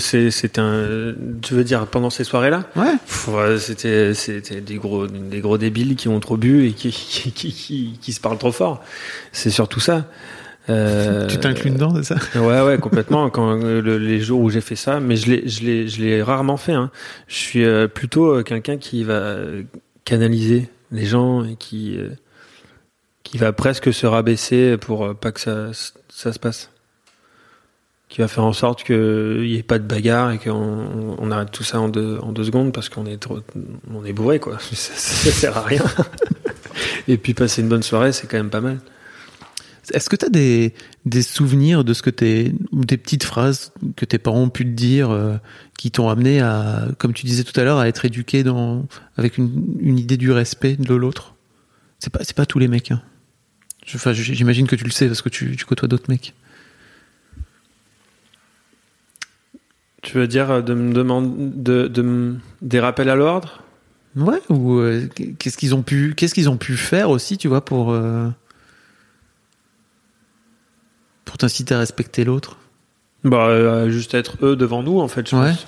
[0.60, 1.14] un.
[1.42, 2.66] Tu veux dire pendant ces soirées-là?
[2.76, 3.58] Ouais.
[3.60, 7.52] C'était c'était des gros des gros débiles qui ont trop bu et qui qui, qui,
[7.54, 8.84] qui- qui se parlent trop fort.
[9.32, 10.06] C'est surtout ça.
[10.70, 12.40] Euh, Tu t'inclus dedans, c'est ça?
[12.42, 13.30] Ouais, ouais, complètement.
[13.32, 16.02] Quand euh, le- les jours où j'ai fait ça, mais je l'ai, je l'ai, je
[16.02, 16.74] l'ai rarement fait.
[16.74, 16.92] Hein.
[17.28, 19.38] Je suis euh, plutôt quelqu'un qui va
[20.04, 21.98] canaliser les gens et qui
[23.24, 25.68] qui va presque se rabaisser pour pas que ça
[26.10, 26.70] ça se passe.
[28.10, 31.52] Qui va faire en sorte qu'il n'y ait pas de bagarre et qu'on on arrête
[31.52, 33.40] tout ça en deux, en deux secondes parce qu'on est trop,
[33.94, 34.58] on est bourré quoi.
[34.72, 35.84] Ça, ça sert à rien.
[37.08, 38.80] et puis passer une bonne soirée, c'est quand même pas mal.
[39.94, 40.74] Est-ce que tu as des,
[41.06, 44.70] des souvenirs de ce que t'es, des petites phrases que tes parents ont pu te
[44.70, 45.38] dire euh,
[45.78, 49.38] qui t'ont amené à, comme tu disais tout à l'heure, à être éduqué dans, avec
[49.38, 51.36] une, une idée du respect de l'autre?
[52.00, 52.92] C'est pas, c'est pas tous les mecs.
[52.92, 53.02] Hein.
[53.96, 56.34] Enfin, j'imagine que tu le sais parce que tu, tu côtoies d'autres mecs.
[60.04, 63.64] Tu veux dire euh, de me demander de, de me- des rappels à l'ordre?
[64.16, 64.40] Ouais.
[64.50, 65.08] Ou euh,
[65.40, 68.28] qu'est-ce qu'ils ont pu, qu'est-ce qu'ils ont pu faire aussi, tu vois, pour euh,
[71.26, 72.58] pour t'inciter à respecter l'autre?
[73.24, 75.50] Bah, euh, juste être eux devant nous, en fait, je Ouais.
[75.52, 75.68] pense.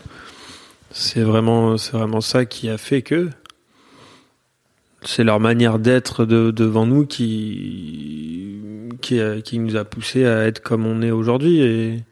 [0.91, 3.29] C'est vraiment, c'est vraiment ça qui a fait que
[5.03, 8.57] c'est leur manière d'être de- devant nous qui,
[9.01, 11.59] qui, qui nous a poussé à être comme on est aujourd'hui.
[11.61, 12.03] Et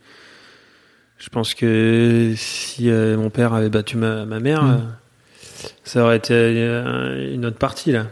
[1.18, 4.70] je pense que si euh, mon père avait battu ma, ma mère, Mm.
[4.72, 4.78] euh,
[5.84, 8.08] ça aurait été euh, une autre partie là.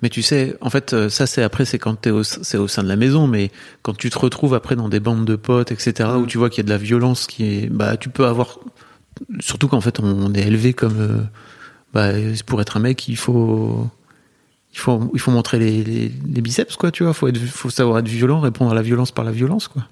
[0.00, 2.84] Mais tu sais, en fait, ça c'est après, c'est quand t'es au, c'est au sein
[2.84, 3.50] de la maison, mais
[3.82, 6.26] quand tu te retrouves après dans des bandes de potes, etc., où Mm.
[6.26, 8.58] tu vois qu'il y a de la violence qui est, bah, tu peux avoir,
[9.40, 11.22] surtout qu'en fait on est élevé comme, euh,
[11.92, 12.10] bah,
[12.46, 13.88] pour être un mec, il faut,
[14.72, 17.70] il faut, il faut montrer les, les, les biceps, quoi, tu vois, faut être, faut
[17.70, 19.82] savoir être violent, répondre à la violence par la violence, quoi.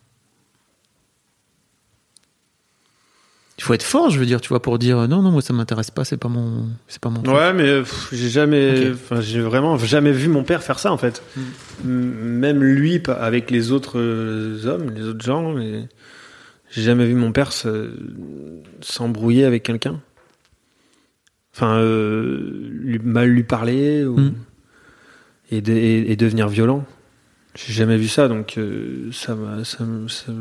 [3.58, 5.54] Il faut être fort, je veux dire, tu vois, pour dire non, non, moi ça
[5.54, 7.22] m'intéresse pas, c'est pas mon, c'est pas mon.
[7.22, 7.34] truc.
[7.34, 11.22] Ouais, mais j'ai jamais, j'ai vraiment jamais vu mon père faire ça en fait.
[11.36, 11.40] Mm.
[11.84, 15.88] M- Même lui, avec les autres euh, hommes, les autres gens, mais
[16.70, 17.90] j'ai jamais vu mon père se-
[18.82, 20.00] s'embrouiller avec quelqu'un.
[21.54, 24.34] Enfin, euh, lui- mal lui parler ou, Mm.
[25.52, 26.84] et, de- et- et devenir violent.
[27.54, 29.84] J'ai jamais vu ça, donc euh, ça, ça-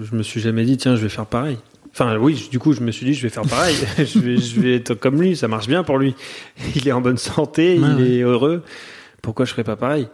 [0.04, 1.58] je me suis jamais dit tiens, je vais faire pareil.
[1.98, 3.76] Enfin oui, du coup, je me suis dit je vais faire pareil.
[3.98, 6.14] je, vais, je vais être comme lui, ça marche bien pour lui.
[6.76, 8.10] Il est en bonne santé, il ouais.
[8.18, 8.64] est heureux.
[9.22, 10.08] Pourquoi je ferais pas pareil?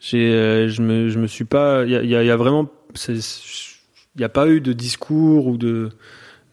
[0.00, 1.84] J'ai, euh, je me, je me suis pas.
[1.84, 2.68] Il y a, y y vraiment,
[3.08, 3.20] il
[4.18, 5.90] n'y a pas eu de discours ou de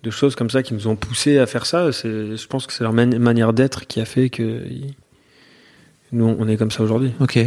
[0.03, 1.91] de choses comme ça qui nous ont poussé à faire ça.
[1.91, 4.61] C'est, je pense que c'est leur mani- manière d'être qui a fait que
[6.11, 7.11] nous on est comme ça aujourd'hui.
[7.19, 7.39] Ok.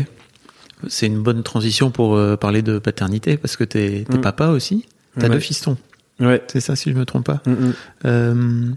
[0.89, 4.21] C'est une bonne transition pour euh, parler de paternité parce que t'es, t'es Mm.
[4.23, 4.87] papa aussi.
[5.19, 5.35] T'as Ouais.
[5.35, 5.77] deux fistons.
[6.21, 6.43] Ouais.
[6.49, 7.43] C'est ça, si je me trompe pas.
[7.47, 7.75] Mm, mm.
[8.05, 8.71] Euh,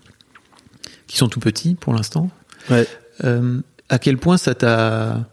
[1.08, 2.30] qui sont tout petits pour l'instant.
[2.70, 2.88] Ouais.
[3.24, 5.28] Euh, à quel point ça t'a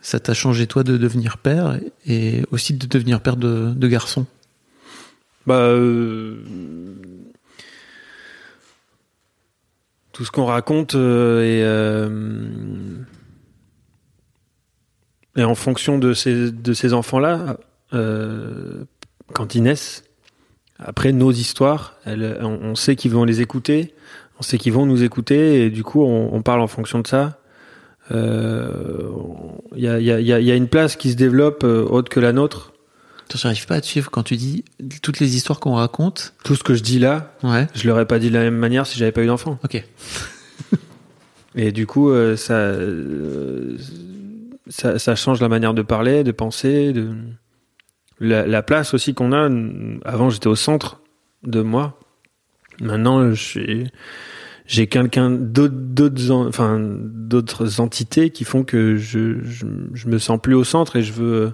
[0.00, 4.26] ça t'a changé toi de devenir père et aussi de devenir père de, de garçons
[5.46, 6.36] Bah, euh,
[10.12, 13.04] tout ce qu'on raconte euh, euh,
[15.36, 17.56] est en fonction de ces, de ces enfants-là,
[17.92, 18.84] euh,
[19.32, 20.04] quand ils naissent.
[20.78, 23.94] Après, nos histoires, elles, on, on sait qu'ils vont les écouter,
[24.40, 27.06] on sait qu'ils vont nous écouter, et du coup, on, on parle en fonction de
[27.06, 27.38] ça.
[28.10, 29.08] Euh,
[29.76, 31.10] Il y, a, il y, a, il y a- il y a une place qui
[31.10, 32.72] se développe euh, autre que la nôtre.
[33.28, 34.64] Attends, J'arrive pas à te suivre quand tu dis
[35.02, 36.34] toutes les histoires qu'on raconte.
[36.44, 37.66] Tout ce que je dis là, Ouais.
[37.74, 39.58] je l'aurais pas dit de la même manière si j'avais pas eu d'enfant.
[39.64, 39.82] Ok.
[41.56, 43.78] Et du coup, euh, ça, euh,
[44.68, 47.12] ça, ça change la manière de parler, de penser, de
[48.20, 49.48] la, la place aussi qu'on a.
[50.04, 51.00] Avant, j'étais au centre
[51.42, 51.98] de moi.
[52.80, 56.20] Maintenant, j'ai quelqu'un d'autres,
[57.80, 59.66] entités qui font que je,
[60.06, 61.52] me sens plus au centre et je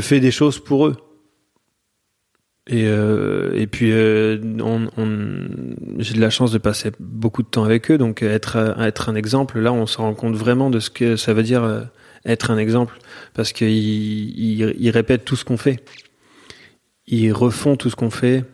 [0.00, 0.96] fais des choses pour eux.
[2.68, 4.88] Et, euh, puis, euh, on,
[5.98, 9.16] j'ai de la chance de passer beaucoup de temps avec eux, donc être, être un
[9.16, 11.80] exemple, là, on se rend compte vraiment de ce que ça veut dire euh,
[12.24, 12.98] être un exemple,
[13.34, 13.68] parce qu'ils
[14.38, 15.84] ils, ils répètent tout ce qu'on fait.
[17.06, 18.44] Ils refont tout ce qu'on fait.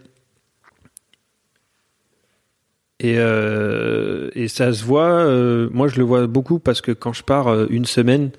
[3.00, 7.12] Et, euh, et ça se voit, euh, moi je le vois beaucoup parce que quand
[7.12, 8.30] je pars euh, une semaine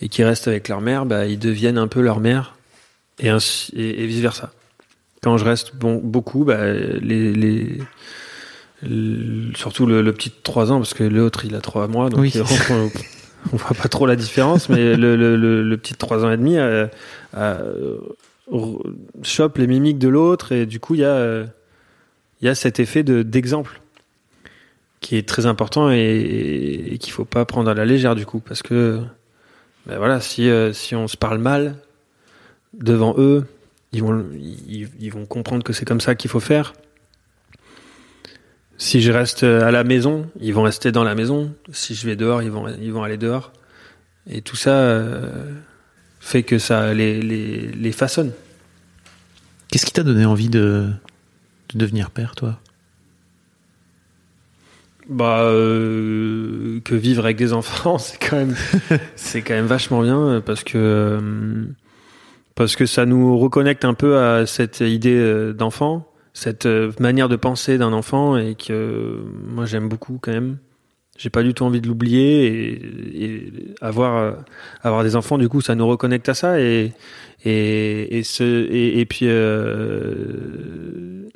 [0.00, 2.56] et qu'ils restent avec leur mère, bah, ils deviennent un peu leur mère
[3.18, 4.52] et, ainsi- et, et vice versa.
[5.22, 7.78] Quand je reste bon, beaucoup, bah, les, les,
[8.82, 12.08] le- surtout le, le petit de 3 ans, parce que l'autre il a 3 mois,
[12.08, 12.32] donc Oui.
[12.70, 12.90] on, on,
[13.52, 16.86] on voit pas trop la différence, mais le, petit de 3 ans et demi euh,
[17.36, 17.98] euh,
[19.22, 23.80] chope les mimiques de l'autre et du coup il y a, cet effet de- d'exemple
[25.00, 28.40] qui est très important et, et qu'il faut pas prendre à la légère du coup,
[28.40, 29.00] parce que
[29.88, 31.76] ben voilà, si, euh, si on se parle mal
[32.74, 33.46] devant eux,
[33.92, 36.74] ils vont comprendre que c'est comme ça qu'il faut faire.
[38.78, 41.52] Si je reste à la maison, ils vont rester dans la maison.
[41.72, 43.52] Si je vais dehors, ils vont, ils vont aller dehors.
[44.30, 45.52] Et tout ça euh,
[46.20, 48.32] fait que ça les, les, les façonne.
[49.70, 50.88] Qu'est-ce qui t'a donné envie de,
[51.74, 52.58] de devenir père, toi?
[55.08, 58.54] Bah, euh, que vivre avec des enfants, c'est quand même,
[59.16, 61.64] c'est quand même vachement bien euh, parce que euh,
[62.54, 67.28] parce que ça nous reconnecte un peu à cette idée euh, d'enfant, cette euh, manière
[67.28, 70.58] de penser d'un enfant et que euh, moi j'aime beaucoup quand même.
[71.16, 74.32] J'ai pas du tout envie de l'oublier et, et avoir euh,
[74.82, 76.92] avoir des enfants du coup ça nous reconnecte à ça et
[77.44, 81.26] et et ce et, et puis euh,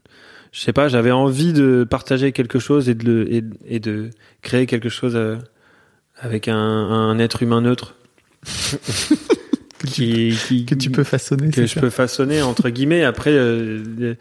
[0.53, 4.11] je sais pas, j'avais envie de partager quelque chose et de le et, et de
[4.43, 5.19] créer quelque chose
[6.21, 7.97] avec un, un être humain neutre
[9.87, 13.05] qui, qui Que tu peux façonner que je ça peux façonner entre guillemets.
[13.05, 14.15] Après, euh,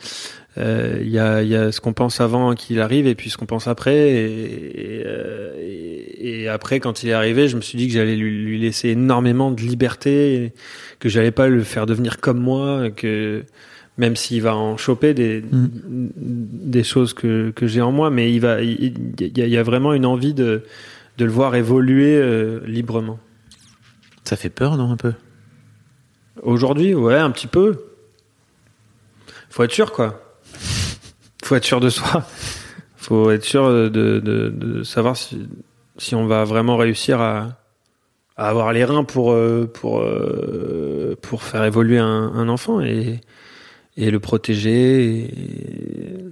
[0.57, 3.37] euh, il y a y a ce qu'on pense avant qu'il arrive et puis ce
[3.37, 7.61] qu'on pense après et, et, euh, et- et après quand il est arrivé, je me
[7.61, 10.53] suis dit que j'allais lui, lui laisser énormément de liberté,
[10.99, 13.43] que j'allais pas le faire devenir comme moi, que
[13.97, 15.67] même s'il va en choper des Mm.
[16.17, 19.51] des choses que que j'ai en moi, mais il va il, il y, a, il
[19.51, 20.63] y a vraiment une envie de
[21.17, 23.19] de le voir évoluer euh, librement.
[24.23, 25.13] Ça fait peur, non, un peu?
[26.43, 27.83] Aujourd'hui, ouais, un petit peu.
[29.49, 30.30] Faut être sûr, quoi.
[31.43, 32.25] Faut être sûr de soi.
[32.97, 34.19] Faut être sûr de, de,
[34.53, 35.47] de savoir si,
[35.97, 37.57] si on va vraiment réussir à,
[38.37, 42.79] à avoir les reins pour, euh, pour, euh, pour faire évoluer un, un enfant.
[42.81, 43.21] Et,
[43.97, 46.23] et le protéger et,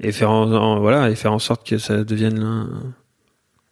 [0.00, 2.68] et faire en, voilà et faire en sorte que ça devienne un,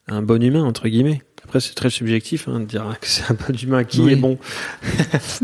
[0.09, 1.21] un bon humain entre guillemets.
[1.45, 4.13] Après c'est très subjectif hein, de dire que c'est un bon humain qui Oui.
[4.13, 4.39] est bon?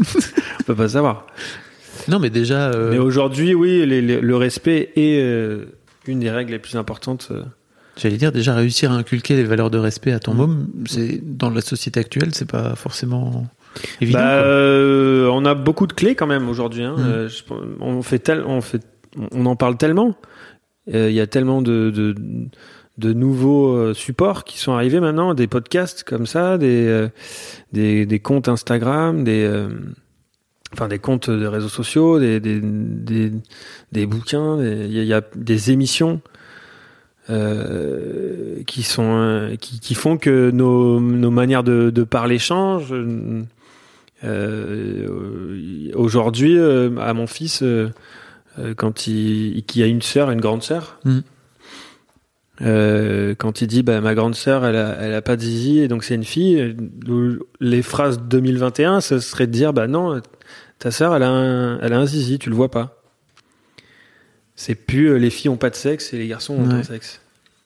[0.60, 1.26] On peut pas savoir.
[2.08, 5.66] Non, mais déjà, euh, Mais aujourd'hui, oui, les- les- le respect est euh,
[6.06, 7.28] une des règles les plus importantes.
[7.30, 7.42] euh.
[8.00, 10.36] j'allais dire déjà réussir à inculquer les valeurs de respect à ton Mm.
[10.36, 13.46] môme, c'est dans la société actuelle, c'est pas forcément
[14.00, 14.20] évident.
[14.20, 16.84] Bah, euh, on a beaucoup de clés quand même aujourd'hui.
[16.84, 16.94] Hein.
[16.96, 17.28] Mm.
[17.28, 17.42] Je-
[17.80, 18.82] on fait tel, on fait,
[19.32, 20.14] on en parle tellement.
[20.86, 22.14] Il y a tellement de, de,
[22.98, 27.08] de nouveaux supports qui sont arrivés maintenant, des podcasts comme ça, des,
[27.72, 29.66] des, des comptes Instagram, des,
[30.72, 33.32] enfin des comptes de réseaux sociaux, des, des, des,
[33.92, 36.20] des bouquins, des- il y, a- il y a des émissions.
[37.30, 42.94] euh, qui sont euh, qui, qui font que nos, nos manières de, de parler changent
[44.24, 47.62] euh, aujourd'hui, euh, à mon fils,
[48.76, 51.18] quand il, qui a une sœur, une grande sœur, Mm.
[52.62, 55.78] euh, quand il dit bah, ma grande sœur, elle a, elle a pas de zizi
[55.78, 56.74] et donc c'est une fille,
[57.60, 60.20] les phrases 2021, ce serait de dire bah non,
[60.78, 63.02] ta sœur, elle a un, elle a un zizi, tu le vois pas.
[64.56, 66.74] C'est plus euh, les filles ont pas de sexe et les garçons ont Ouais.
[66.74, 67.20] un sexe.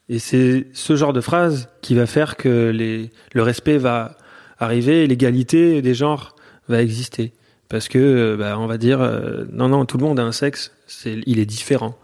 [0.08, 4.16] Et c'est ce genre de phrase qui va faire que les, le respect va
[4.58, 6.36] arriver et l'égalité des genres
[6.68, 7.32] va exister.
[7.68, 10.32] Parce que, euh, bah, on va dire, euh, non, non, tout le monde a un
[10.32, 11.96] sexe, c'est, il est différent.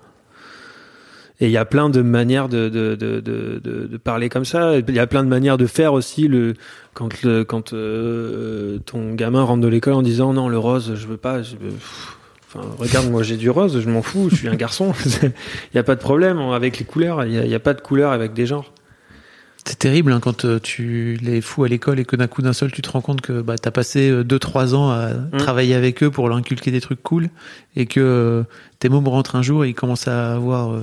[1.41, 4.77] Et il y a plein de manières de, de, de, parler comme ça.
[4.79, 6.27] Il y a plein de manières de faire aussi.
[6.27, 6.55] Le,
[6.95, 11.07] quand le, quand euh, ton gamin rentre de l'école en disant non, le rose, je
[11.07, 11.43] veux pas.
[11.43, 11.73] Je veux-
[12.51, 14.95] Enfin, regarde, moi j'ai du rose, je m'en fous, je suis un garçon.
[15.23, 15.31] Il
[15.75, 17.23] n'y a pas de problème avec les couleurs.
[17.27, 18.73] Il n'y a, a pas de couleur avec des genres.
[19.65, 22.53] C'est terrible hein, quand euh, tu les fous à l'école et que d'un coup d'un
[22.55, 25.37] seul tu te rends compte que bah, t'as passé 2-3 ans à Mm.
[25.39, 27.29] travailler avec eux pour leur inculquer des trucs cool
[27.77, 28.43] et que euh,
[28.79, 30.81] tes mômes rentrent un jour et ils commencent à avoir euh,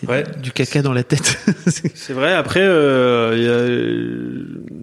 [0.00, 0.24] des- Ouais.
[0.42, 1.38] du caca dans la tête.
[1.66, 2.32] C'est- vrai.
[2.34, 3.30] Après, euh,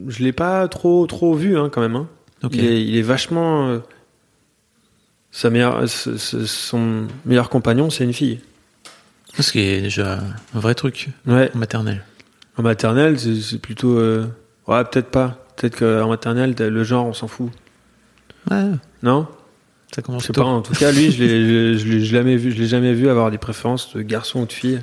[0.08, 1.96] a- je l'ai pas trop trop vu hein, quand même.
[1.98, 2.08] hein.
[2.52, 3.68] Il, est, il est vachement.
[3.70, 3.80] euh,
[5.32, 8.40] sa meilleure, son meilleur compagnon, c'est une fille.
[9.40, 10.20] Ce qui est déjà
[10.54, 11.50] un vrai truc Ouais.
[11.56, 12.04] maternelle.
[12.58, 13.98] En maternelle, c'est plutôt.
[13.98, 14.26] euh,
[14.68, 15.46] Ouais, peut-être pas.
[15.56, 17.50] Peut-être qu'en maternelle, le genre, on s'en fout.
[18.50, 18.64] Ouais,
[19.02, 19.28] Non?
[19.96, 20.42] Ça commence Je sais tôt.
[20.42, 20.48] pas.
[20.48, 22.52] En tout cas, lui, je l'ai- je je l'ai jamais vu.
[22.52, 24.82] Je l'ai jamais vu avoir des préférences de garçon ou de fille.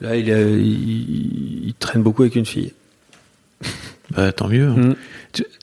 [0.00, 2.72] Là, il, est- il, il traîne beaucoup avec une fille.
[4.10, 4.68] Bah, tant mieux.
[4.68, 4.76] hein.
[4.76, 4.94] Mm.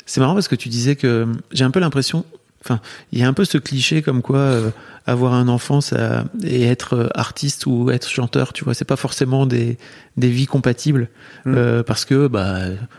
[0.06, 2.26] C'est marrant parce que tu disais que j'ai un peu l'impression,
[2.64, 2.80] enfin,
[3.12, 4.72] il y a un peu ce cliché comme quoi euh,
[5.06, 8.96] avoir un enfant ça, et être euh, artiste ou être chanteur, tu vois, c'est pas
[8.96, 9.78] forcément des,
[10.18, 11.10] des vies compatibles
[11.46, 11.56] Mm.
[11.56, 12.58] Euh, parce que, bah,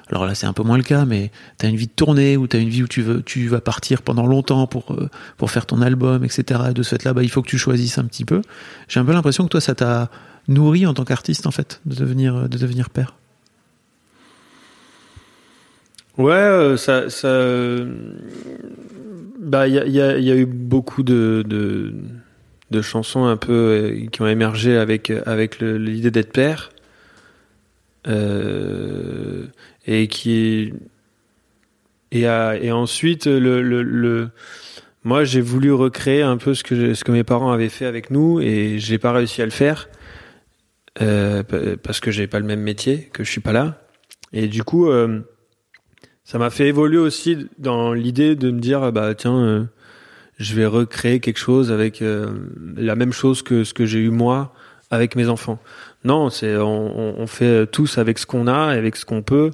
[0.08, 2.46] alors là c'est un peu moins le cas, mais t'as une vie de tournée ou
[2.46, 5.66] t'as une vie où tu veux, tu vas partir pendant longtemps pour euh, pour faire
[5.66, 6.60] ton album, etc.
[6.70, 8.42] Et de ce fait-là, bah, il faut que tu choisisses un petit peu.
[8.88, 10.10] J'ai un peu l'impression que toi ça t'a
[10.48, 13.14] nourri en tant qu'artiste en fait de devenir de devenir père.
[16.18, 17.28] Ouais, ça, ça,
[19.40, 24.76] bah, il y a, eu beaucoup de, de, chansons un peu euh, qui ont émergé
[24.76, 26.70] avec avec le- l'idée d'être père,
[28.06, 29.46] euh,
[29.86, 30.72] et qui
[32.12, 34.30] et ensuite le, le,
[35.04, 38.10] moi j'ai voulu recréer un peu ce que ce que mes parents avaient fait avec
[38.10, 39.88] nous et j'ai pas réussi à le faire
[41.00, 43.82] euh, pa- parce que j'ai pas le même métier, que je suis pas là,
[44.32, 44.90] et du coup.
[46.30, 49.64] Ça m'a fait évoluer aussi dans l'idée de me dire bah tiens euh,
[50.38, 52.28] je vais recréer quelque chose avec euh,
[52.76, 54.54] la même chose que ce que j'ai eu moi
[54.92, 55.58] avec mes enfants.
[56.04, 59.50] Non c'est on, fait tous avec ce qu'on a avec ce qu'on peut.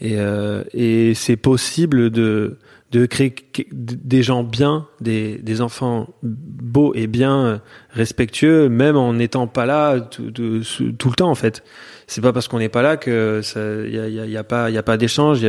[0.00, 2.58] Et, euh, et c'est possible de
[2.90, 3.32] de créer
[3.70, 10.00] des gens bien des, des enfants beaux et bien respectueux même en n'étant pas là
[10.00, 11.62] tout, le temps en fait.
[12.08, 14.42] C'est pas parce qu'on n'est pas là que ça y a, y a, y a
[14.42, 15.46] pas y a pas d'échange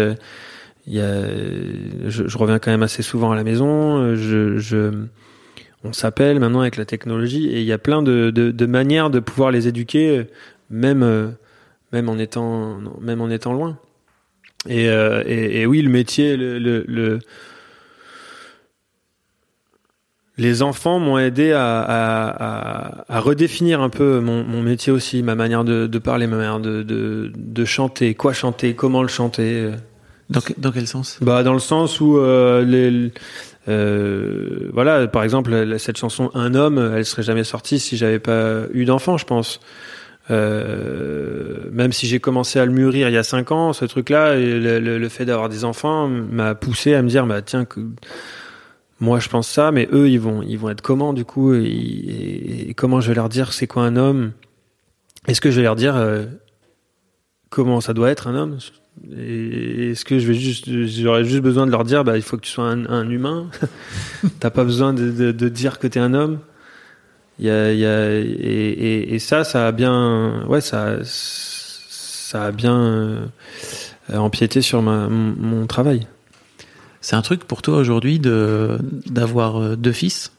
[0.98, 4.16] je, reviens quand même assez souvent à la maison.
[5.84, 9.52] On s'appelle maintenant avec la technologie et il y a plein de, manières de pouvoir
[9.52, 10.28] les éduquer,
[10.70, 11.30] même, euh,
[11.94, 12.80] en étant,
[13.54, 13.78] loin.
[14.68, 17.20] Et, euh, oui, le métier, le, le, le-
[20.38, 26.28] les enfants m'ont aidé à, redéfinir un peu mon, métier aussi, ma manière de, parler,
[26.28, 29.72] ma manière de, chanter, quoi chanter, comment le chanter.
[30.30, 31.18] Dans, dans quel sens?
[31.22, 33.12] Bah dans le sens où euh, les
[33.68, 38.64] euh, voilà par exemple cette chanson un homme elle serait jamais sortie si j'avais pas
[38.74, 39.60] eu d'enfant je pense.
[40.32, 44.10] Euh, même si j'ai commencé à le mûrir il y a cinq ans ce truc
[44.12, 47.66] là le, le- le fait d'avoir des enfants m'a poussé à me dire bah tiens
[47.66, 47.80] que
[49.00, 51.54] moi je pense ça, mais eux ils vont ils vont être comment du coup?
[51.54, 54.32] Et, et- et comment je vais leur dire c'est quoi un homme?
[55.28, 56.26] Est-ce que je vais leur dire euh,
[57.50, 58.58] comment ça doit être un homme.
[59.18, 62.66] Est-ce que juste j'aurais juste besoin de leur dire bah il faut que tu sois
[62.66, 63.50] un, un humain.
[64.40, 66.40] T'as pas besoin de, de, de dire que t'es un homme.
[67.42, 71.00] Et, ça ça a bien ouais ça
[72.34, 73.26] a bien euh,
[74.10, 76.08] empiété sur mon, travail.
[77.02, 80.34] C'est un truc pour toi aujourd'hui de d'avoir euh, deux fils?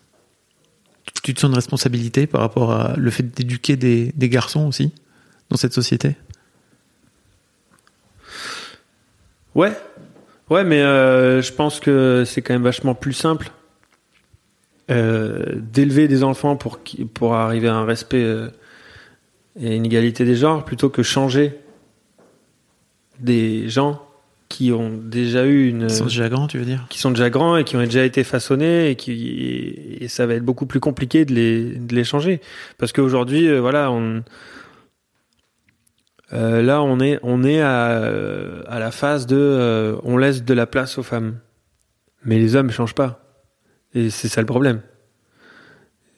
[1.22, 4.92] Tu te sens une responsabilité par rapport à le fait d'éduquer des garçons aussi
[5.48, 6.16] dans cette société?
[9.60, 9.72] Ouais,
[10.48, 13.50] ouais, mais euh, je pense que c'est quand même vachement plus simple
[14.90, 18.48] euh, d'élever des enfants pour qui- pour arriver à un respect euh,
[19.60, 21.54] et une égalité des genres plutôt que changer
[23.18, 24.00] des gens
[24.48, 26.86] qui ont déjà eu une Ils sont déjà grands, tu veux dire?
[26.90, 30.34] qui sont déjà grands et qui ont déjà été façonnés et qui et ça va
[30.34, 32.40] être beaucoup plus compliqué de les de les changer.
[32.78, 34.22] Parce qu'aujourd'hui voilà on
[36.32, 40.44] euh, là on est on est à euh, à la phase de euh, on laisse
[40.44, 41.36] de la place aux femmes
[42.24, 43.20] mais les hommes changent pas
[43.94, 44.80] et c'est ça le problème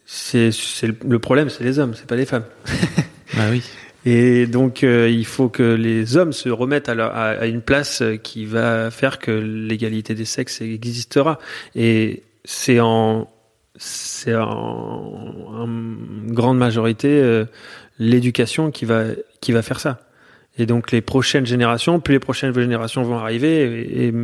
[0.04, 2.44] c'est c'est le, le problème c'est les hommes c'est pas les femmes
[3.34, 3.62] Bah oui.
[4.04, 7.62] et donc, euh, il faut que les hommes se remettent à, leur- à, à une
[7.62, 11.38] place euh, qui va faire que l'égalité des sexes existera.
[11.74, 13.26] Et c'est en,
[13.76, 15.66] c'est en, en
[16.26, 17.46] grande majorité euh,
[17.98, 19.04] l'éducation qui va,
[19.40, 20.00] qui va faire ça.
[20.58, 24.14] Et donc, les prochaines générations, plus les prochaines générations vont arriver, et, et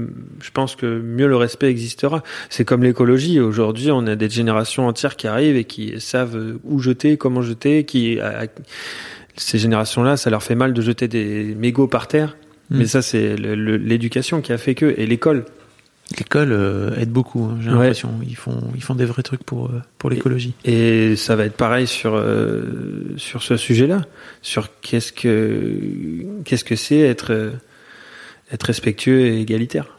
[0.41, 2.23] je pense que mieux le respect existera.
[2.51, 3.41] C'est comme l'écologie.
[3.41, 7.85] Aujourd'hui, on a des générations entières qui arrivent et qui savent où jeter, comment jeter,
[7.85, 8.45] qui, à-
[9.37, 12.37] ces générations-là, ça leur fait mal de jeter des mégots par terre.
[12.69, 12.79] Mm.
[12.79, 15.47] Mais ça, c'est l'éducation qui a fait que, et l'école.
[16.17, 17.75] L'école euh, aide beaucoup, hein, j'ai Ouais.
[17.75, 18.11] l'impression.
[18.27, 20.55] Ils font, ils font des vrais trucs pour, euh, pour l'écologie.
[20.65, 24.07] Et ça va être pareil sur euh, sur ce sujet-là,
[24.41, 27.53] sur qu'est-ce que qu'est-ce que c'est être
[28.51, 29.99] être respectueux et égalitaire.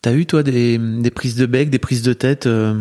[0.00, 2.80] T'as eu, toi, des, des prises de bec, des prises de tête euh,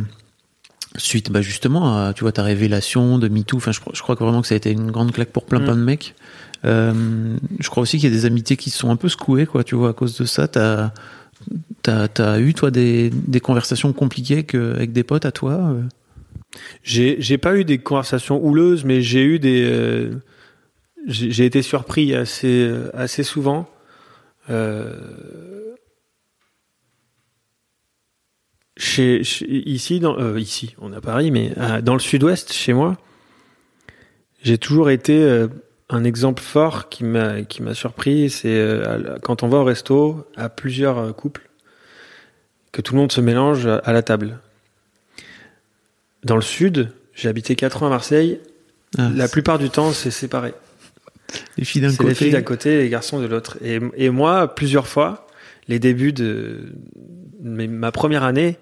[0.97, 4.15] suite, bah, justement, à tu vois, ta révélation de MeToo Enfin, je, crois- je crois
[4.15, 5.63] que vraiment que ça a été une grande claque pour plein, Mm.
[5.65, 6.15] plein de mecs.
[6.63, 9.45] Euh, je crois aussi qu'il y a des amitiés qui se sont un peu secouées,
[9.45, 10.47] quoi, tu vois, à cause de ça.
[10.47, 10.93] T'as
[11.83, 15.83] t'as eu, toi, des, des conversations compliquées que, avec des potes à toi euh
[16.83, 20.11] J'ai pas eu des conversations houleuses, mais j'ai eu des euh,
[21.07, 23.69] j'ai été surpris assez euh, assez souvent.
[28.77, 32.97] Chez, ici dans ici on est à Paris, mais dans le Sud-Ouest chez moi,
[34.41, 35.47] j'ai toujours été
[35.91, 38.29] un exemple fort qui m'a qui m'a surpris.
[38.29, 41.49] C'est euh, quand on va au resto à plusieurs euh, couples
[42.71, 44.39] que tout le monde se mélange à la table.
[46.23, 48.39] Dans le sud, j'ai habité 4 ans à Marseille.
[48.97, 50.53] Ah, La plupart du temps, c'est séparé.
[51.57, 52.15] Les filles d'un C'est les côté.
[52.15, 53.57] filles d'un côté et les garçons de l'autre.
[53.63, 55.27] Et, et moi, plusieurs fois,
[55.67, 56.73] les débuts de
[57.41, 58.57] ma première année,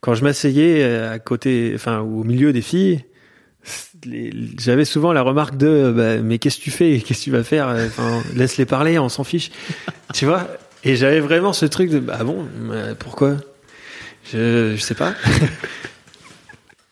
[0.00, 3.04] quand je m'asseyais à côté, enfin, au milieu des filles, les-
[4.58, 7.44] j'avais souvent la remarque de, bah, mais qu'est-ce que tu fais, qu'est-ce que tu vas
[7.44, 9.50] faire, enfin, laisse-les parler, on s'en fiche,
[10.14, 10.48] tu vois?
[10.84, 13.36] Et j'avais vraiment ce truc de, bah bon, euh, pourquoi?
[14.32, 15.14] Je, je sais pas.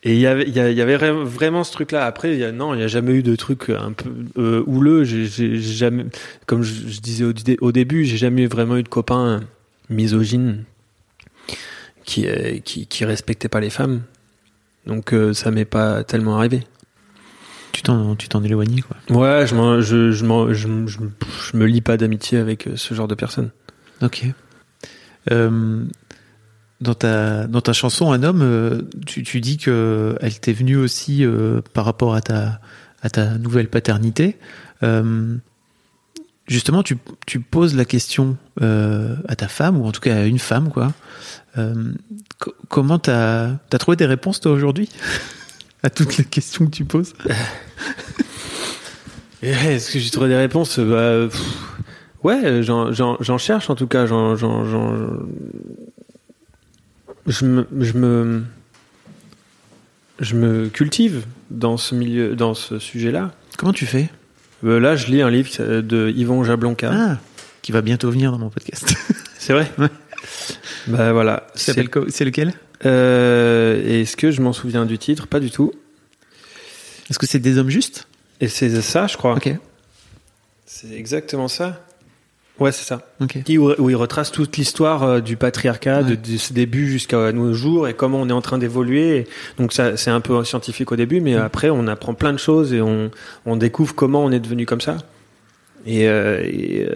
[0.03, 2.05] Et il y avait, il y avait vra- vraiment ce truc-là.
[2.05, 4.63] Après, il y a, non, il n'y a jamais eu de truc un peu euh,
[4.65, 5.03] houleux.
[5.03, 6.05] J'ai jamais,
[6.45, 9.41] comme je, je disais au, au début, j'ai jamais vraiment eu de copains
[9.89, 10.63] misogynes
[12.05, 14.03] qui, euh, qui, qui respectaient pas les femmes.
[14.89, 16.65] Donc euh, ça m'est pas tellement arrivé.
[17.71, 18.97] Tu t'en tu t'en éloignes, quoi.
[19.15, 23.07] Ouais, je, m'en- je, je, m'en- je, me lie pas d'amitié avec euh, ce genre
[23.07, 23.51] de personnes.
[24.01, 24.25] Ok.
[25.31, 25.83] Euh,
[26.81, 31.23] dans ta dans ta chanson Un homme, tu, tu dis que elle t'est venue aussi
[31.23, 32.59] euh, par rapport à ta
[33.03, 34.37] à ta nouvelle paternité.
[34.81, 35.35] Euh,
[36.47, 40.23] justement, tu, tu poses la question euh, à ta femme ou en tout cas à
[40.23, 40.91] une femme, quoi.
[41.57, 41.91] Euh,
[42.39, 44.87] co- comment t'as as trouvé des réponses toi aujourd'hui
[45.83, 47.13] à toutes les questions que tu poses
[49.41, 50.79] Et Est-ce que j'ai trouvé des réponses?
[50.79, 51.41] Bah, pff,
[52.23, 54.05] Ouais, j'en- j'en cherche en tout cas.
[54.05, 54.35] J'en,
[57.27, 58.43] je me, je me,
[60.19, 63.31] je me cultive dans ce milieu, dans ce sujet-là.
[63.57, 64.09] Comment tu fais?
[64.65, 66.91] Euh, là, je lis un livre euh, de Yvon Jablonka.
[66.93, 67.17] Ah,
[67.61, 68.93] qui va bientôt venir dans mon podcast.
[69.37, 69.71] C'est vrai?
[69.77, 69.87] Ouais.
[70.87, 71.47] Bah voilà.
[71.55, 72.53] C'est lequel?
[72.85, 75.27] Euh, Est-ce que je m'en souviens du titre?
[75.27, 75.73] Pas du tout.
[77.09, 78.07] Est-ce que c'est des hommes justes?
[78.41, 79.35] Et c'est ça, je crois.
[79.35, 79.53] Ok.
[80.65, 81.85] C'est exactement ça.
[82.59, 83.01] Ouais, c'est ça.
[83.45, 87.31] Qui- Où, où il retrace toute l'histoire euh, du patriarcat, de, de ses débuts jusqu'à
[87.31, 89.27] nos jours et comment on est en train d'évoluer.
[89.57, 92.73] Donc ça, c'est un peu scientifique au début, mais après on apprend plein de choses
[92.73, 93.11] et on,
[93.45, 94.97] on découvre comment on est devenu comme ça.
[95.85, 96.87] Et, euh, et,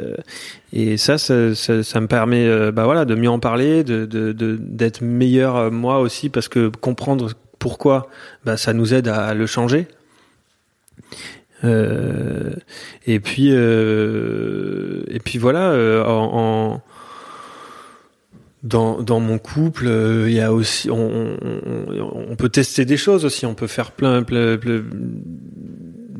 [0.73, 4.31] euh, ça, ça, ça, me permet, euh, bah voilà, de mieux en parler, de de-
[4.31, 8.09] de- d'être meilleur moi aussi, parce que comprendre pourquoi,
[8.45, 9.88] bah ça nous aide à le changer.
[11.63, 15.73] Et puis et puis voilà
[16.05, 16.81] en,
[18.63, 19.86] dans dans mon couple
[20.27, 21.38] il y a aussi on,
[22.29, 24.59] on, peut tester des choses aussi on peut faire plein, le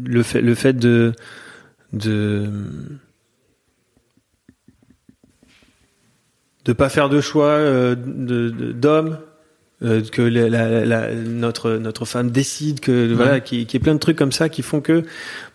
[0.06, 1.14] le fait de
[1.94, 2.50] de
[6.66, 9.18] de pas faire de choix euh, d'homme
[9.84, 13.94] euh, que la, la- la- notre notre femme décide que voilà qui qui est plein
[13.94, 15.04] de trucs comme ça qui font que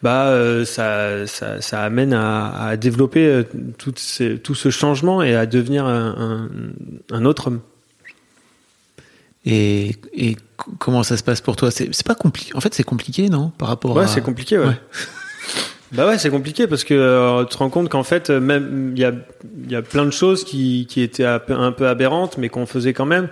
[0.03, 3.43] bah euh, ça, ça ça amène à, à développer
[3.79, 6.49] toutes ces, tout ce changement et à devenir un,
[7.11, 7.61] un, un autre homme.
[9.47, 10.37] Et, et
[10.79, 11.71] comment ça se passe pour toi?
[11.71, 12.55] C'est pas compliqué.
[12.55, 13.49] En fait, c'est compliqué, non?
[13.57, 14.03] Par rapport à.
[14.03, 14.67] Ouais, c'est compliqué, ouais.
[14.67, 14.81] Ouais.
[15.93, 18.93] Bah ouais, c'est compliqué parce que euh, tu te rends compte qu'en fait, euh, même
[18.95, 19.13] il y a,
[19.69, 23.07] y a plein de choses qui, qui étaient un peu, aberrantes, mais qu'on faisait quand
[23.07, 23.29] même.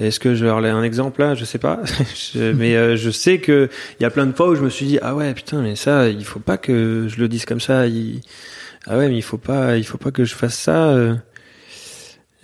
[0.00, 1.34] Est-ce que je leur donner un exemple là?
[1.34, 1.80] Je sais pas.
[2.36, 3.68] Mais euh, je sais que
[3.98, 5.74] il y a plein de fois où je me suis dit ah ouais putain mais
[5.74, 7.82] ça il faut pas que je le dise comme ça.
[8.86, 10.90] Ah ouais mais il faut pas il faut pas que je fasse ça.
[10.90, 11.16] euh.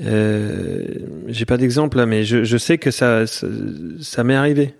[0.01, 0.83] Euh,
[1.29, 4.75] J'ai pas d'exemple là, mais je, je sais que ça ça, m'est arrivé.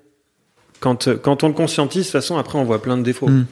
[0.81, 3.29] Quand quand on le conscientise, de toute façon après on voit plein de défauts.
[3.29, 3.47] Mm.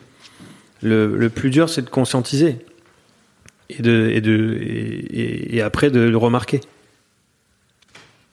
[0.82, 2.58] Le, le plus dur, c'est de conscientiser
[3.70, 6.60] et de et de et, après de le remarquer.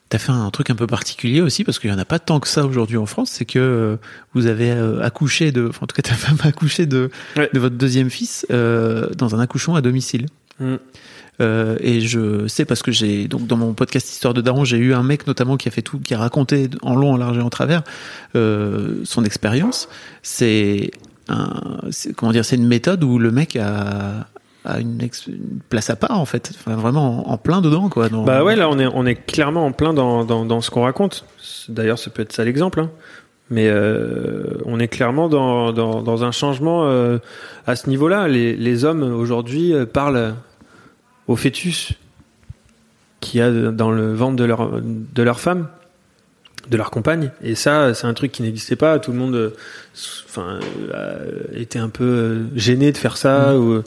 [0.09, 2.39] T'as fait un truc un peu particulier aussi parce qu'il y en a pas tant
[2.39, 3.29] que ça aujourd'hui en France.
[3.29, 3.97] C'est que euh,
[4.33, 7.47] vous avez euh, accouché de, enfin, en tout cas ta femme a accouché de Ouais.
[7.53, 10.25] de votre deuxième fils euh, dans un accouchement à domicile.
[10.59, 10.75] Mm.
[11.41, 14.77] Euh, et je sais parce que j'ai donc dans mon podcast Histoire de Daron, j'ai
[14.77, 17.37] eu un mec notamment qui a fait tout, qui a raconté en long, en large
[17.37, 17.83] et en travers
[18.35, 19.87] euh, son expérience.
[20.21, 20.91] C'est
[22.15, 24.27] comment dire, c'est une méthode où le mec a,
[24.79, 24.99] une,
[25.69, 28.09] place à part en fait, vraiment en, plein dedans quoi.
[28.09, 31.25] Bah ouais, là on est clairement en plein dans ce qu'on raconte.
[31.69, 32.81] D'ailleurs, ça peut être ça l'exemple.
[32.81, 32.89] Hein.
[33.49, 37.17] Mais euh, on est clairement dans, un changement euh,
[37.65, 38.27] à ce niveau-là.
[38.27, 40.35] Les, hommes aujourd'hui euh, parlent
[41.27, 41.93] au fœtus
[43.19, 45.67] qu'il y a dans le ventre de leur femme,
[46.69, 47.31] de leur compagne.
[47.43, 48.99] Et ça, c'est un truc qui n'existait pas.
[48.99, 49.49] Tout le monde euh,
[50.25, 50.59] enfin,
[50.93, 53.57] euh, était un peu euh, gêné de faire ça.
[53.57, 53.83] Ou euh,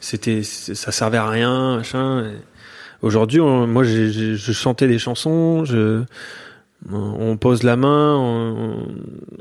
[0.00, 2.24] c'était, ça servait à rien, machin.
[3.02, 5.64] Aujourd'hui, on- moi, j'ai- j'ai- je chantais des chansons.
[5.64, 6.02] Je,
[6.92, 8.76] on pose la main en,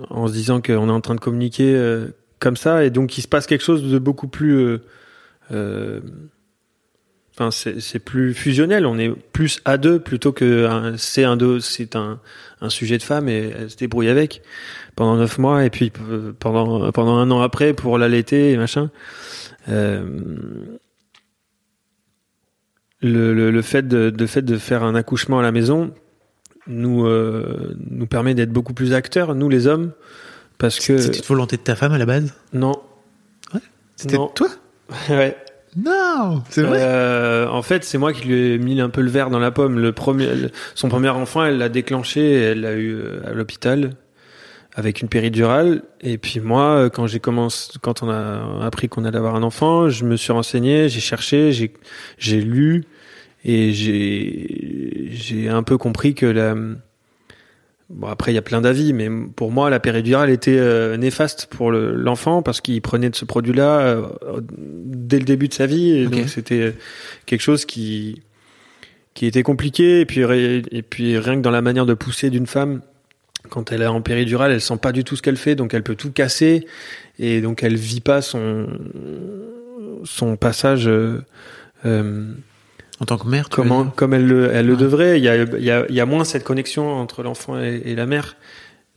[0.09, 2.07] en se disant qu'on est en train de communiquer euh,
[2.39, 4.55] comme ça, et donc il se passe quelque chose de beaucoup plus.
[4.57, 4.77] euh,
[5.51, 5.99] euh,
[7.37, 8.85] Enfin, c'est plus fusionnel.
[8.85, 11.59] On est plus à deux plutôt que c'est un deux.
[11.59, 12.19] C'est un,
[12.61, 14.41] un sujet de femme et elle se débrouille avec
[14.95, 18.89] pendant neuf mois et puis euh, pendant pendant un an après pour l'allaiter et machin.
[19.67, 20.05] Euh,
[23.01, 25.93] le, le, le fait de, de fait de faire un accouchement à la maison
[26.67, 29.91] nous euh, nous permet d'être beaucoup plus acteurs nous les hommes
[30.57, 32.33] parce que C'était une volonté de ta femme à la base?
[32.53, 32.73] Non
[33.97, 34.47] C'était toi?
[35.09, 35.35] Ouais
[35.75, 36.79] Non, c'est vrai.
[36.81, 39.51] Euh, en fait, c'est moi qui lui ai mis un peu le verre dans la
[39.51, 39.77] pomme.
[39.77, 40.29] Le premier,
[40.73, 43.91] son premier enfant, elle l'a déclenché, elle l'a eu euh, à l'hôpital
[44.73, 45.83] avec une péridurale.
[46.01, 49.43] Et puis moi, euh, quand j'ai commencé, quand on a appris qu'on allait avoir un
[49.43, 51.73] enfant, je me suis renseigné, j'ai cherché, j'ai,
[52.17, 52.85] j'ai lu
[53.43, 56.55] et j'ai, j'ai un peu compris que la,
[57.89, 61.45] Bon après il y a plein d'avis, mais pour moi la péridurale était euh, néfaste
[61.51, 64.01] pour le- l'enfant parce qu'il prenait de ce produit-là euh,
[64.57, 65.91] dès le début de sa vie.
[65.91, 66.73] Et donc c'était
[67.27, 68.21] quelque chose qui
[69.13, 69.99] qui était compliqué.
[70.01, 72.81] Et puis et puis rien que dans la manière de pousser d'une femme
[73.49, 75.53] quand elle est en péridurale, elle sent pas du tout ce qu'elle fait.
[75.53, 76.65] Donc elle peut tout casser.
[77.19, 78.65] Et donc elle vit pas son
[80.03, 81.21] son passage euh,
[81.85, 82.25] euh,
[83.01, 84.79] En tant que mère, tu comment, comme elle le, elle le Ouais.
[84.79, 85.17] devrait.
[85.19, 87.81] Il y a, il y, a, il y a moins cette connexion entre l'enfant et,
[87.85, 88.37] et la mère.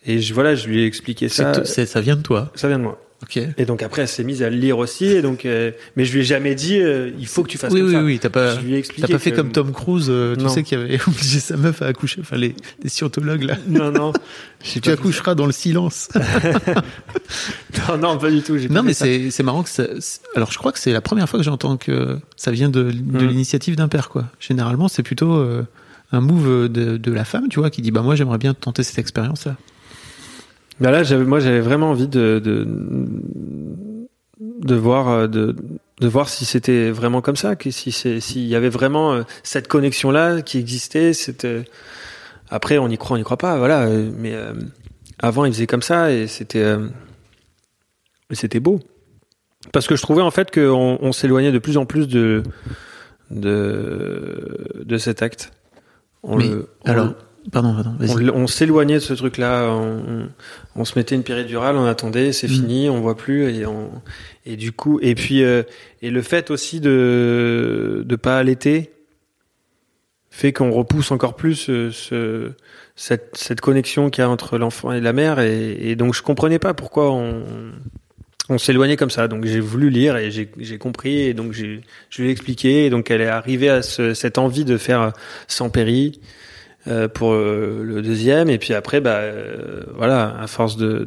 [0.06, 1.64] Et je, voilà, je lui ai expliqué ça.
[1.64, 2.50] ça vient de toi.
[2.54, 3.00] Ça vient de moi.
[3.20, 3.36] Ok.
[3.56, 5.06] Et donc après, elle s'est mise à le lire aussi.
[5.06, 7.72] Et donc, euh, mais je lui ai jamais dit, euh, il faut que tu fasses
[7.72, 8.02] Oui, comme oui, ça.
[8.04, 8.18] oui.
[8.20, 10.44] T'as pas, Je lui ai expliqué t'as pas fait que- comme Tom Cruise, euh, tu
[10.44, 10.48] Non.
[10.48, 12.20] sais, qui avait obligé sa meuf à accoucher.
[12.20, 13.56] Enfin, les, les scientologues là.
[13.66, 14.12] Non, non.
[14.62, 16.08] Tu accoucheras dans le silence.
[17.88, 18.56] Non, non, pas du tout.
[18.70, 19.84] non, mais c'est, c'est marrant que ça.
[20.34, 23.24] Alors, je crois que c'est la première fois que j'entends que ça vient de, de
[23.24, 23.28] Mm.
[23.28, 24.26] l'initiative d'un père, quoi.
[24.40, 25.42] Généralement, c'est plutôt
[26.12, 28.82] un move de, de la femme, tu vois, qui dit bah moi j'aimerais bien tenter
[28.82, 29.56] cette expérience-là.
[30.80, 32.66] Bah là, j'avais, moi, j'avais vraiment envie de, de,
[34.40, 35.56] de voir, euh, de,
[36.00, 39.22] de voir si c'était vraiment comme ça, que si c'est s'il y avait vraiment euh,
[39.42, 41.12] cette connexion là qui existait.
[41.12, 41.64] C'était
[42.50, 43.82] après on y croit, on y croit pas, voilà.
[43.86, 44.52] euh, Mais euh,
[45.18, 46.86] avant il faisait comme ça et c'était euh,
[48.30, 48.80] c'était beau
[49.72, 52.42] parce que je trouvais en fait qu'on on, s'éloignait de plus en plus de
[53.30, 55.52] de de cet acte.
[56.22, 57.14] On Mais le- on alors,
[57.52, 57.96] pardon, pardon,
[58.34, 59.68] on, s'éloignait de ce truc-là.
[59.70, 60.28] On, on-
[60.76, 62.50] on se mettait une péridurale, on attendait, c'est Mm.
[62.50, 63.90] fini, on voit plus et on
[64.46, 65.62] et du coup et puis euh,
[66.02, 68.92] et le fait aussi de de pas allaiter
[70.30, 72.52] fait qu'on repousse encore plus euh, ce,
[72.94, 76.22] cette cette connexion qu'il y a entre l'enfant et la mère et, et donc je
[76.22, 77.42] comprenais pas pourquoi on
[78.50, 79.28] on s'éloignait comme ça.
[79.28, 82.90] Donc j'ai voulu lire et j'ai compris et donc j'ai je lui ai expliqué et
[82.90, 85.12] donc elle est arrivée à ce, cette envie de faire
[85.48, 86.20] sans péri
[86.88, 88.48] euh, pour euh, le deuxième.
[88.48, 91.06] Et puis après bah euh, voilà à force de,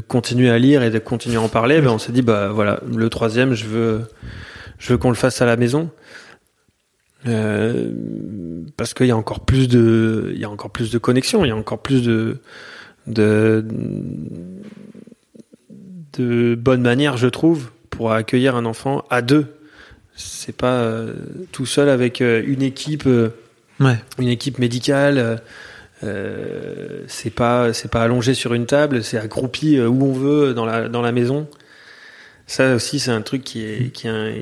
[0.00, 2.80] continuer à lire et de continuer à en parler ben on s'est dit bah voilà
[2.90, 4.02] le troisième je veux
[4.78, 5.90] je veux qu'on le fasse à la maison.
[8.76, 11.48] Parce qu'il y a encore plus de il y a encore plus de connexion il
[11.48, 12.38] y a encore plus de
[13.06, 13.66] de
[16.16, 19.46] de bonne manière je trouve pour accueillir un enfant à deux.
[20.14, 20.86] C'est pas
[21.52, 23.06] tout seul avec une équipe
[23.80, 23.96] Ouais.
[24.18, 25.18] une équipe médicale.
[25.18, 25.36] euh,
[26.04, 30.54] euh, c'est pas c'est pas allongé sur une table, c'est accroupi euh, où on veut
[30.54, 31.48] dans la dans la maison.
[32.46, 34.32] Ça aussi c'est un truc qui est qui est, un-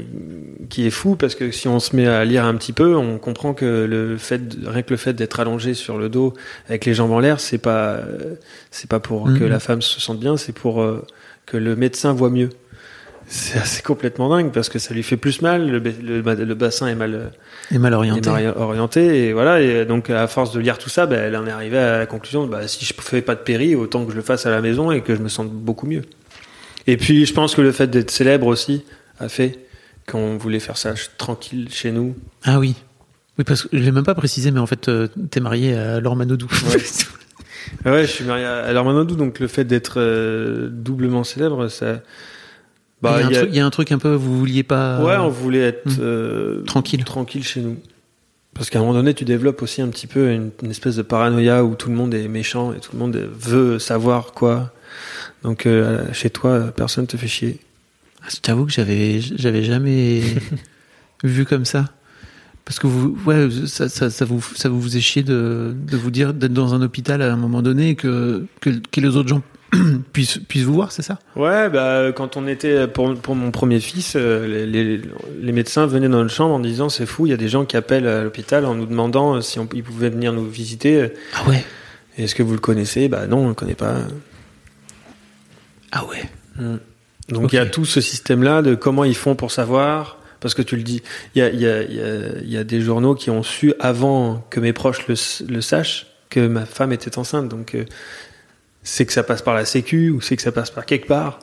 [0.68, 3.18] qui est fou parce que si on se met à lire un petit peu, on
[3.18, 6.34] comprend que le fait rien que le fait d'être allongé sur le dos
[6.68, 8.00] avec les jambes en l'air, c'est pas
[8.70, 9.48] c'est pas pour que Mhm.
[9.48, 10.84] la femme se sente bien, c'est pour
[11.46, 12.50] que le médecin voit mieux.
[13.28, 16.54] C'est assez complètement dingue parce que ça lui fait plus mal, le, ba- le, le
[16.54, 17.28] bassin est mal euh,
[17.74, 18.30] est orienté.
[18.30, 21.44] mal orienté et voilà et donc à force de lire tout ça ben, elle en
[21.46, 24.16] est arrivée à la conclusion bah, si je fais pas de péri autant que je
[24.16, 26.02] le fasse à la maison et que je me sente beaucoup mieux
[26.86, 28.84] et puis je pense que le fait d'être célèbre aussi
[29.18, 29.58] a fait
[30.08, 32.14] qu'on voulait faire ça tranquille chez nous
[32.44, 32.76] Ah oui.
[33.38, 35.98] Oui, parce que je l'ai même pas précisé, mais en fait, euh, t'es marié à
[36.00, 36.46] Laure Manodou.
[36.70, 37.90] Ouais.
[37.92, 42.00] ouais je suis marié à Laure Manodou donc le fait d'être euh, doublement célèbre ça
[43.02, 44.62] bah, il, y a un il y a- truc, un truc un peu, vous vouliez
[44.62, 45.02] pas.
[45.04, 45.96] ouais on voulait être Hmm.
[46.00, 47.04] euh, Tranquille.
[47.04, 47.76] tranquille chez nous
[48.54, 51.02] parce qu'à un moment donné, tu développes aussi un petit peu une, une espèce de
[51.02, 54.72] paranoïa où tout le monde est méchant et tout le monde veut savoir quoi.
[55.42, 57.60] Donc euh, chez toi, personne te fait chier.
[58.22, 60.22] Ah, Je t'avoue que j'avais, j'avais jamais
[61.22, 61.84] vu comme ça.
[62.64, 66.10] Parce que vous, ouais, ça, ça, ça vous, ça vous faisait chier de, de vous
[66.10, 69.28] dire d'être dans un hôpital à un moment donné et que, que, que les autres
[69.28, 69.42] gens
[70.12, 71.18] puissent, puissent vous voir, c'est ça?
[71.34, 75.00] Ouais, bah quand on était pour, pour mon premier fils, euh, les, les,
[75.40, 77.64] les médecins venaient dans notre chambre en disant c'est fou, il y a des gens
[77.64, 81.08] qui appellent à l'hôpital en nous demandant euh, si on, ils pouvaient venir nous visiter.
[81.34, 81.64] Ah ouais?
[82.16, 83.08] Est-ce que vous le connaissez?
[83.08, 83.96] Bah non, on le connaît pas.
[85.92, 86.22] Ah ouais?
[87.28, 87.52] Donc Ok.
[87.52, 90.18] il y a tout ce système-là de comment ils font pour savoir.
[90.40, 91.02] Parce que tu le dis,
[91.34, 94.46] il y a, y, a, y, a, y a des journaux qui ont su avant
[94.50, 95.14] que mes proches le,
[95.48, 97.48] le sachent que ma femme était enceinte.
[97.48, 97.84] Donc euh,
[98.88, 101.40] c'est que ça passe par la Sécu ou c'est que ça passe par quelque part.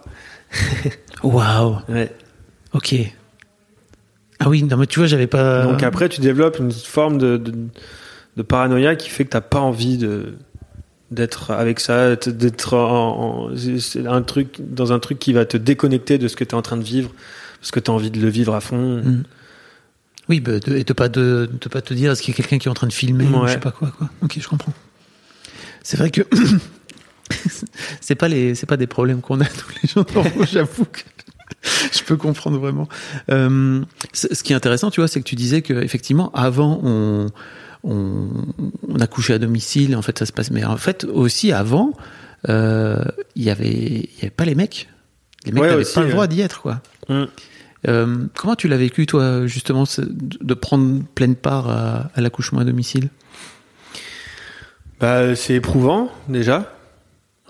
[1.24, 1.78] Waouh.
[1.89, 2.12] Ouais.
[2.74, 2.96] Ok.
[4.39, 5.64] Ah oui, non mais tu vois, j'avais pas.
[5.64, 7.54] Donc après, tu développes une forme de, de,
[8.38, 10.34] de paranoïa qui fait que t'as pas envie de
[11.12, 15.58] d'être avec ça, d'être en, en- c'est un truc dans un truc qui va te
[15.58, 17.12] déconnecter de ce que tu es en train de vivre
[17.60, 18.98] parce que tu as envie de le vivre à fond.
[19.04, 19.24] Mm.
[20.30, 22.38] Oui, bah, de, et de pas de, de pas te dire est-ce qu'il y a
[22.38, 24.10] quelqu'un qui est en train de filmer ou je sais pas quoi quoi.
[24.24, 24.74] Ok, je comprends.
[25.84, 26.22] C'est vrai que
[28.02, 30.06] c'est pas les c'est pas des problèmes qu'on a tous les jours
[30.52, 31.02] j'avoue que
[31.94, 32.89] je peux comprendre vraiment.
[33.30, 33.82] Euh,
[34.12, 37.28] ce qui est intéressant, tu vois, c'est que tu disais que effectivement avant on
[37.86, 38.28] on,
[38.88, 40.52] on a couché à domicile, en fait ça se passe.
[40.52, 41.94] Mais en fait aussi avant,
[42.50, 43.04] euh,
[43.36, 44.89] il y avait il y avait pas les mecs.
[45.46, 46.82] Les mecs n'avaient pas le droit d'y être quoi.
[47.08, 47.24] Mm.
[47.88, 52.64] Euh, comment tu l'as vécu, toi, justement, de prendre pleine part à, à l'accouchement à
[52.64, 53.10] domicile?
[55.00, 56.73] Bah, c'est éprouvant déjà.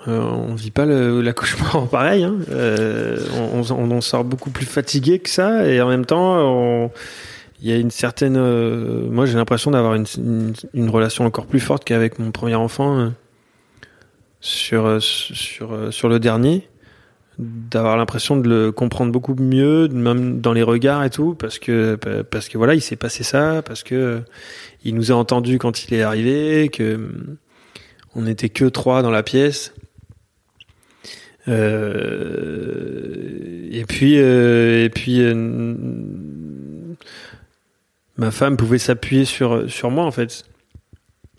[0.07, 2.23] Euh, on vit pas l'accouchement pareil.
[2.23, 2.37] Hein.
[2.49, 3.17] Euh,
[3.53, 6.89] on, en sort beaucoup plus fatigué que ça, et en même temps,
[7.63, 8.35] il y a une certaine.
[8.35, 10.05] euh, moi, j'ai l'impression d'avoir une,
[10.73, 13.09] une, relation encore plus forte qu'avec mon premier enfant euh,
[14.41, 16.67] sur euh, sur sur le dernier.
[17.39, 21.95] D'avoir l'impression de le comprendre beaucoup mieux, même dans les regards et tout, parce que
[22.29, 24.21] parce que voilà, il s'est passé ça, parce que
[24.83, 27.09] il nous a entendus quand il est arrivé, que
[28.13, 29.73] on n'était que trois dans la pièce.
[32.33, 35.33] Euh, et puis, euh, et puis, euh,
[38.17, 40.45] ma femme pouvait s'appuyer sur sur moi en fait.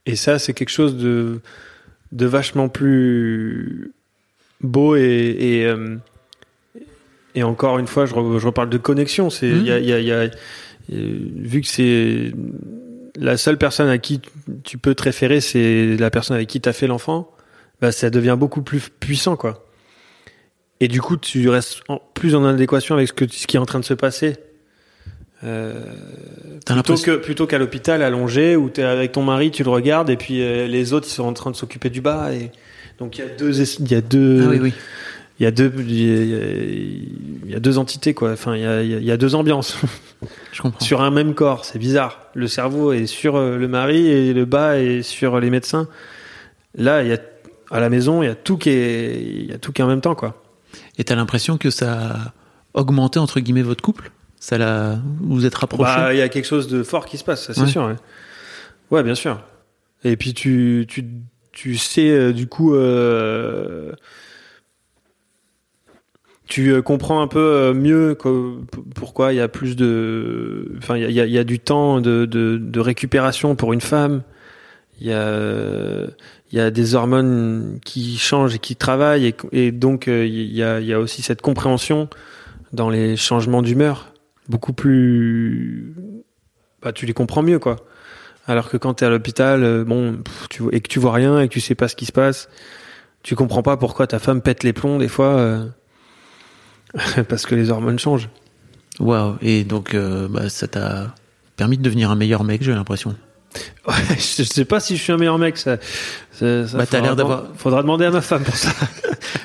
[0.06, 1.40] Et ça, c'est quelque chose de
[2.12, 3.92] de vachement plus
[4.60, 5.96] beau et et, euh,
[7.34, 9.30] et encore une fois, je, re- je reparle de connexion.
[9.30, 10.30] C'est il y a, y a- y a-
[10.90, 12.32] vu que c'est
[13.16, 14.30] la seule personne à qui tu-
[14.64, 17.30] tu peux te référer, c'est la personne avec qui tu as fait l'enfant.
[17.80, 19.63] Bah, ça devient beaucoup plus puissant, quoi.
[20.84, 23.60] Et du coup, tu restes en- plus en adéquation avec ce, que, ce qui est
[23.60, 24.36] en train de se passer.
[25.42, 25.80] Euh,
[26.66, 30.10] plutôt que plutôt qu'à l'hôpital allongé où tu es avec ton mari, tu le regardes
[30.10, 32.50] et puis euh, les autres ils sont en train de s'occuper du bas et
[32.98, 34.72] donc il y a deux il y a deux Ah oui, oui.
[35.38, 39.04] il y a deux il y a, deux entités quoi enfin il y a, il
[39.06, 39.76] y deux ambiances
[40.52, 40.82] Je comprends.
[40.82, 44.46] sur un même corps c'est bizarre le cerveau est sur euh, le mari et le
[44.46, 45.88] bas est sur les médecins
[46.74, 47.18] là il y a
[47.70, 49.84] à la maison il y a tout qui est il y a tout qui est
[49.84, 50.42] en même temps quoi
[50.98, 52.32] Et t'as l'impression que ça a
[52.74, 54.10] augmenté entre guillemets votre couple?
[54.40, 57.16] Ça l'a, vous vous êtes rapproché Bah, il y a quelque chose de fort qui
[57.18, 57.66] se passe, ça, c'est Ouais.
[57.66, 57.84] sûr.
[57.84, 57.96] Ouais.
[58.90, 59.40] Ouais, bien sûr.
[60.04, 61.04] Et puis tu tu
[61.52, 63.92] tu sais euh, du coup euh,
[66.46, 68.16] tu euh, comprends un peu mieux
[68.94, 72.26] pourquoi il y a plus de enfin il y a, y a- du temps de,
[72.26, 74.22] de de récupération pour une femme.
[75.00, 76.06] Il y a
[76.54, 80.62] il y a des hormones qui changent et qui travaillent et, donc euh, il y
[80.62, 82.08] a il y a aussi cette compréhension
[82.72, 84.12] dans les changements d'humeur
[84.48, 85.94] beaucoup plus
[86.82, 87.76] bah tu les comprends mieux quoi
[88.46, 90.22] alors que quand t'es à l'hôpital euh, bon
[90.70, 92.48] et que tu vois rien et que tu sais pas ce qui se passe
[93.22, 95.66] tu comprends pas pourquoi ta femme pète les plombs des fois euh,
[97.28, 98.30] parce que les hormones changent
[99.00, 99.36] Waouh.
[99.42, 101.14] Et donc, euh, bah, ça t'a
[101.56, 103.16] permis de devenir un meilleur mec, j'ai l'impression.
[103.88, 105.76] Ouais, je sais pas si je suis un meilleur mec ça,
[106.32, 108.70] ça, ça Bah, t'as faudra l'air deman- d'avoir- faudra demander à ma femme pour ça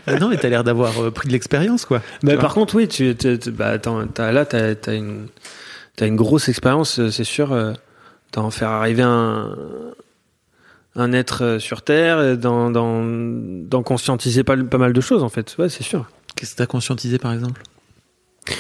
[0.07, 2.01] Euh, non, mais t'as l'air d'avoir euh, pris de l'expérience, quoi.
[2.23, 5.27] Mais par contre, oui, tu, tu- tu- bah, attends, t'as, là, t'as, une,
[6.15, 7.73] grosse expérience, euh, c'est sûr, euh,
[8.33, 9.55] d'en faire arriver un,
[10.95, 15.55] un être euh, sur Terre, d'en, d'en, conscientiser pas, pas mal de choses, en fait.
[15.59, 16.05] Ouais, c'est sûr.
[16.35, 17.61] Qu'est-ce que t'as conscientisé, par exemple?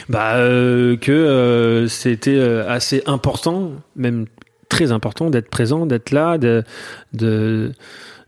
[0.09, 4.25] Bah, euh, que euh, c'était assez important, même
[4.69, 6.63] très important, d'être présent, d'être là, de,
[7.13, 7.73] de,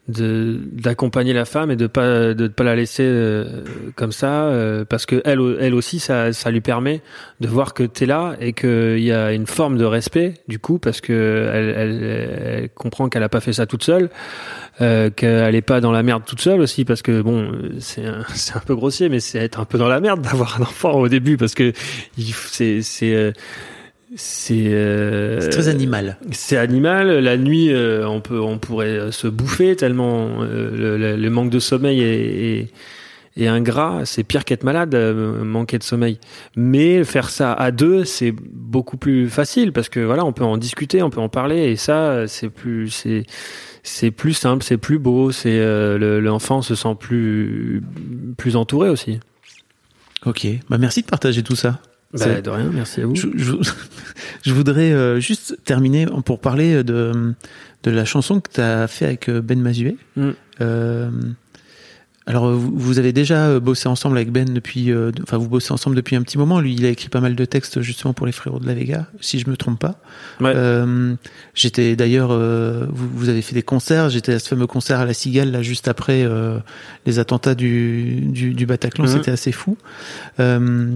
[0.08, 3.64] d'accompagner la femme et de pas de pas la laisser euh,
[3.96, 7.02] comme ça euh, parce que elle elle aussi ça ça lui permet
[7.40, 10.60] de voir que t'es là et que il y a une forme de respect du
[10.60, 14.10] coup parce que elle elle, elle comprend qu'elle a pas fait ça toute seule
[14.82, 18.56] euh, qu'elle est pas dans la merde toute seule aussi parce que bon c'est c'est
[18.56, 21.08] un peu grossier mais c'est être un peu dans la merde d'avoir un enfant au
[21.08, 21.74] début parce que
[22.18, 23.32] c'est c'est euh,
[24.16, 26.18] c'est euh, très animal.
[26.32, 27.20] c'est animal.
[27.20, 31.30] La nuit, euh, on peut, on pourrait euh, se bouffer tellement euh, le, le- le
[31.30, 32.72] manque de sommeil est, est,
[33.44, 34.02] est ingrat.
[34.06, 36.20] C'est pire qu'être malade, euh, manquer de sommeil.
[36.58, 40.58] Mais faire ça à deux, c'est beaucoup plus facile parce que voilà, on peut en
[40.58, 43.24] discuter, on peut en parler, et ça, c'est plus, c'est,
[43.84, 45.32] c'est plus simple, c'est plus beau.
[45.32, 47.82] C'est euh, le- l'enfant se sent plus,
[48.38, 49.20] plus entouré aussi.
[50.26, 50.46] Ok.
[50.70, 51.80] Bah, merci de partager tout ça.
[52.14, 53.16] Bah, de rien, merci à vous.
[53.16, 53.56] Je, je-
[54.44, 57.34] je voudrais euh, juste terminer pour parler de,
[57.84, 59.96] de la chanson que tu as fait avec euh, Ben Mazué.
[60.18, 60.30] Mm.
[60.62, 61.10] Euh,
[62.28, 64.92] alors, vous, vous avez déjà euh, bossé ensemble avec Ben depuis.
[64.92, 66.60] euh, de- Enfin, vous bossez ensemble depuis un petit moment.
[66.60, 69.08] Lui, il a écrit pas mal de textes justement pour les frérots de la Vega,
[69.22, 70.00] si je me trompe pas.
[70.40, 70.54] Ouais.
[71.56, 72.30] J'étais d'ailleurs.
[72.30, 74.10] vous, vous avez fait des concerts.
[74.10, 76.28] J'étais à ce fameux concert à la Cigale là juste après
[77.08, 79.06] les attentats du, du, du Bataclan.
[79.06, 79.10] Mhm.
[79.12, 79.78] C'était assez fou.
[80.40, 80.92] Euh,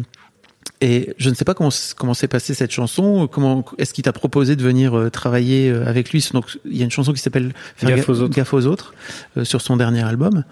[0.82, 3.28] et je ne sais pas comment, comment s'est passée cette chanson.
[3.32, 6.28] Comment est-ce qu'il t'a proposé de venir euh, travailler euh, avec lui?
[6.34, 8.36] Donc il y a une chanson qui s'appelle Gaffe ga- aux autres.
[8.36, 8.94] Gaffe aux autres
[9.38, 10.44] euh, sur son dernier album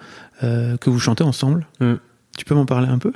[0.44, 1.68] euh, que vous chantez ensemble.
[1.80, 1.94] Mm.
[2.38, 3.12] Tu peux m'en parler un peu?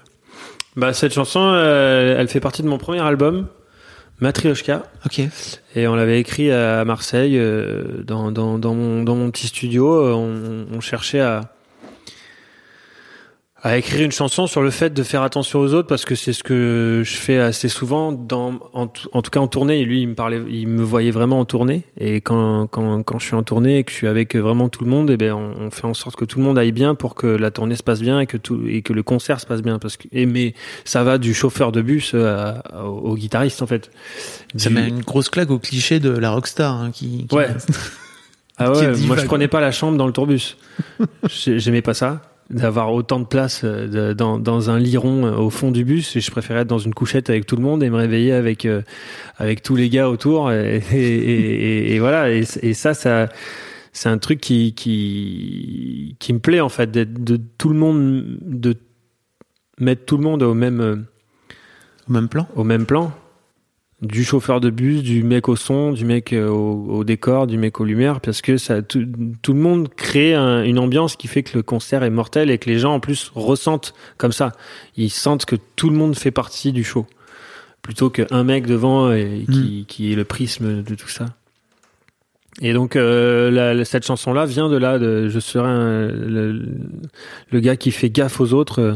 [0.76, 3.47] Bah, cette chanson, euh, elle fait partie de mon premier album,
[4.20, 4.84] Matryoshka.
[5.05, 5.22] Ok.
[5.76, 7.41] Et on l'avait écrit à Marseille,
[8.05, 10.14] dans, dans, dans, mon, dans mon petit studio.
[10.16, 11.53] On, on cherchait à,
[13.64, 16.32] à écrire une chanson sur le fait de faire attention aux autres parce que c'est
[16.32, 19.84] ce que je fais assez souvent dans en, tout- en tout cas en tournée et
[19.84, 23.26] lui il me parlait il me voyait vraiment en tournée et quand quand quand je
[23.26, 25.53] suis en tournée et que je suis avec vraiment tout le monde et ben on,
[25.60, 27.82] on fait en sorte que tout le monde aille bien pour que la tournée se
[27.84, 30.28] passe bien et que tout et que le concert se passe bien parce que et
[30.28, 30.53] mais
[30.86, 33.89] ça va du chauffeur de bus à- à- au, au guitariste en fait
[34.55, 37.47] Ça Du- met une grosse claque au cliché de la rockstar hein, qui, qui- Ouais.
[38.60, 40.58] Ah ouais, moi je prenais pas la chambre dans le tourbus.
[41.30, 45.36] J'ai- J'aimais pas ça, d'avoir autant de place euh, de- dans, dans un liron euh,
[45.36, 46.16] au fond du bus.
[46.16, 48.66] Et je préférais être dans une couchette avec tout le monde et me réveiller avec
[48.66, 48.82] euh,
[49.38, 50.52] avec tous les gars autour.
[50.52, 52.32] Et, et, et- et voilà.
[52.32, 52.43] Et,
[52.74, 53.28] ça, ça
[53.93, 58.38] c'est un truc qui qui qui me plaît en fait, d'être de tout le monde,
[58.41, 58.76] de
[59.80, 61.06] mettre tout le monde au même
[62.10, 62.48] au même plan.
[62.56, 63.12] au même plan.
[64.02, 67.80] Du chauffeur de bus, du mec au son, du mec euh, au, décor, du mec
[67.80, 71.64] aux lumières, parce que ça, tout, le monde crée une ambiance qui fait que le
[71.64, 74.52] concert est mortel et que les gens en plus ressentent comme ça.
[74.98, 77.08] Ils sentent que tout le monde fait partie du show,
[77.82, 79.86] plutôt qu'un mec devant et qui, mm.
[79.88, 81.26] qui, est le prisme de tout ça.
[82.62, 86.66] Et donc euh, cette chanson-là vient de là, de je serai le,
[87.52, 88.95] le, gars qui fait gaffe aux autres euh,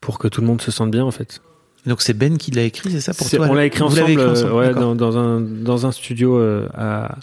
[0.00, 1.40] pour que tout le monde se sente bien en fait.
[1.86, 4.52] Donc c'est Ben qui l'a écrit, c'est ça pour toi On l'a écrit, ensemble, euh,
[4.52, 7.16] ouais, dans, dans, un dans un studio euh, à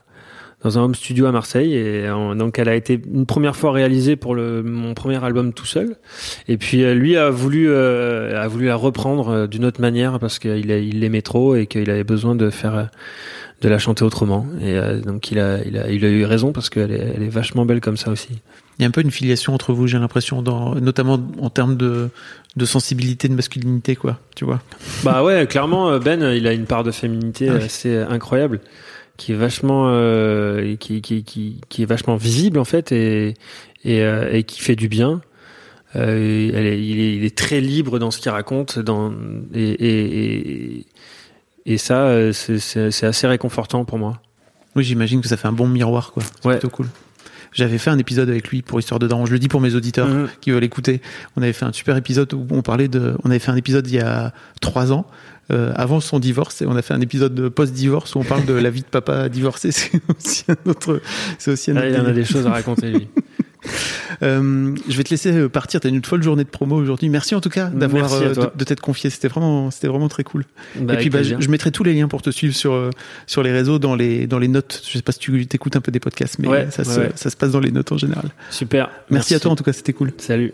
[0.62, 4.18] dans un home studio à Marseille et donc elle a été une première fois réalisée
[4.18, 5.95] pour le mon premier album tout seul.
[6.49, 10.70] Et puis euh, lui a voulu a voulu la reprendre d'une autre manière parce qu'il
[10.70, 12.89] il l'aimait trop et qu'il avait besoin de faire
[13.62, 14.45] de la chanter autrement.
[14.62, 17.30] Et donc il a il a il a eu raison parce qu'elle est, elle est
[17.30, 18.41] vachement belle comme ça aussi.
[18.80, 21.75] Il y a un peu une filiation entre vous, j'ai l'impression, dans, notamment en termes
[21.75, 22.09] de,
[22.55, 24.19] de sensibilité, de masculinité, quoi.
[24.38, 24.61] Tu vois
[25.03, 28.61] Bah ouais, clairement, euh, Ben, il a une part de féminité ah assez incroyable,
[29.17, 33.34] qui est vachement, euh, qui, qui, qui, qui, est vachement visible en fait et
[33.84, 35.19] et, euh, et qui fait du bien.
[35.97, 39.11] Euh, elle est, il, est, il, est, très libre dans ce qu'il raconte, dans
[39.53, 40.86] et et, et,
[41.65, 44.21] et ça, c'est assez réconfortant pour moi.
[44.77, 46.23] Oui, j'imagine que ça fait un bon miroir, quoi.
[46.41, 46.88] C'est plutôt cool.
[47.52, 49.26] J'avais fait un épisode avec lui pour Histoire de Daron.
[49.26, 50.30] Je le dis pour mes auditeurs mhm.
[50.41, 51.02] qui veulent écouter.
[51.36, 53.16] On avait fait un super épisode où on parlait de.
[53.24, 55.06] On avait fait un épisode il y a trois ans.
[55.52, 58.54] Euh, avant son divorce et on a fait un épisode post-divorce où on parle de
[58.54, 59.72] la vie de papa divorcé.
[59.72, 61.02] C'est aussi un autre.
[61.39, 63.08] C'est aussi un ah, il en a des choses à raconter lui.
[64.24, 65.80] Euh, je vais te laisser euh, partir.
[65.80, 67.10] T'as une folle journée de promo aujourd'hui.
[67.10, 69.12] Merci en tout cas d'avoir euh, de, t'être confié.
[69.12, 70.45] C'était vraiment, c'était vraiment très cool.
[70.76, 72.89] Bah, et puis bah, je, mettrai tous les liens pour te suivre sur
[73.28, 74.82] sur les réseaux, dans les dans les notes.
[74.86, 77.38] Je sais pas si tu écoutes un peu des podcasts, mais ça, se, ça se
[77.38, 78.30] passe dans les notes en général.
[78.49, 78.89] Super.
[79.12, 79.74] Merci à toi en tout cas.
[79.74, 80.12] C'était cool.
[80.18, 80.53] Salut.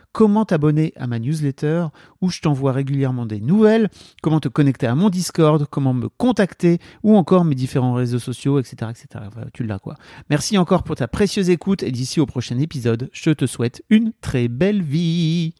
[0.11, 1.87] comment t'abonner à ma newsletter
[2.21, 3.89] où je t'envoie régulièrement des nouvelles,
[4.21, 8.59] comment te connecter à mon Discord, comment me contacter ou encore mes différents réseaux sociaux,
[8.59, 8.91] etc.
[8.91, 9.25] etc.
[9.53, 9.95] tu l'as quoi.
[10.29, 14.13] Merci encore pour ta précieuse écoute et d'ici au prochain épisode, je te souhaite une
[14.21, 15.53] très belle vie.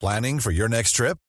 [0.00, 1.16] Planning for your next trip?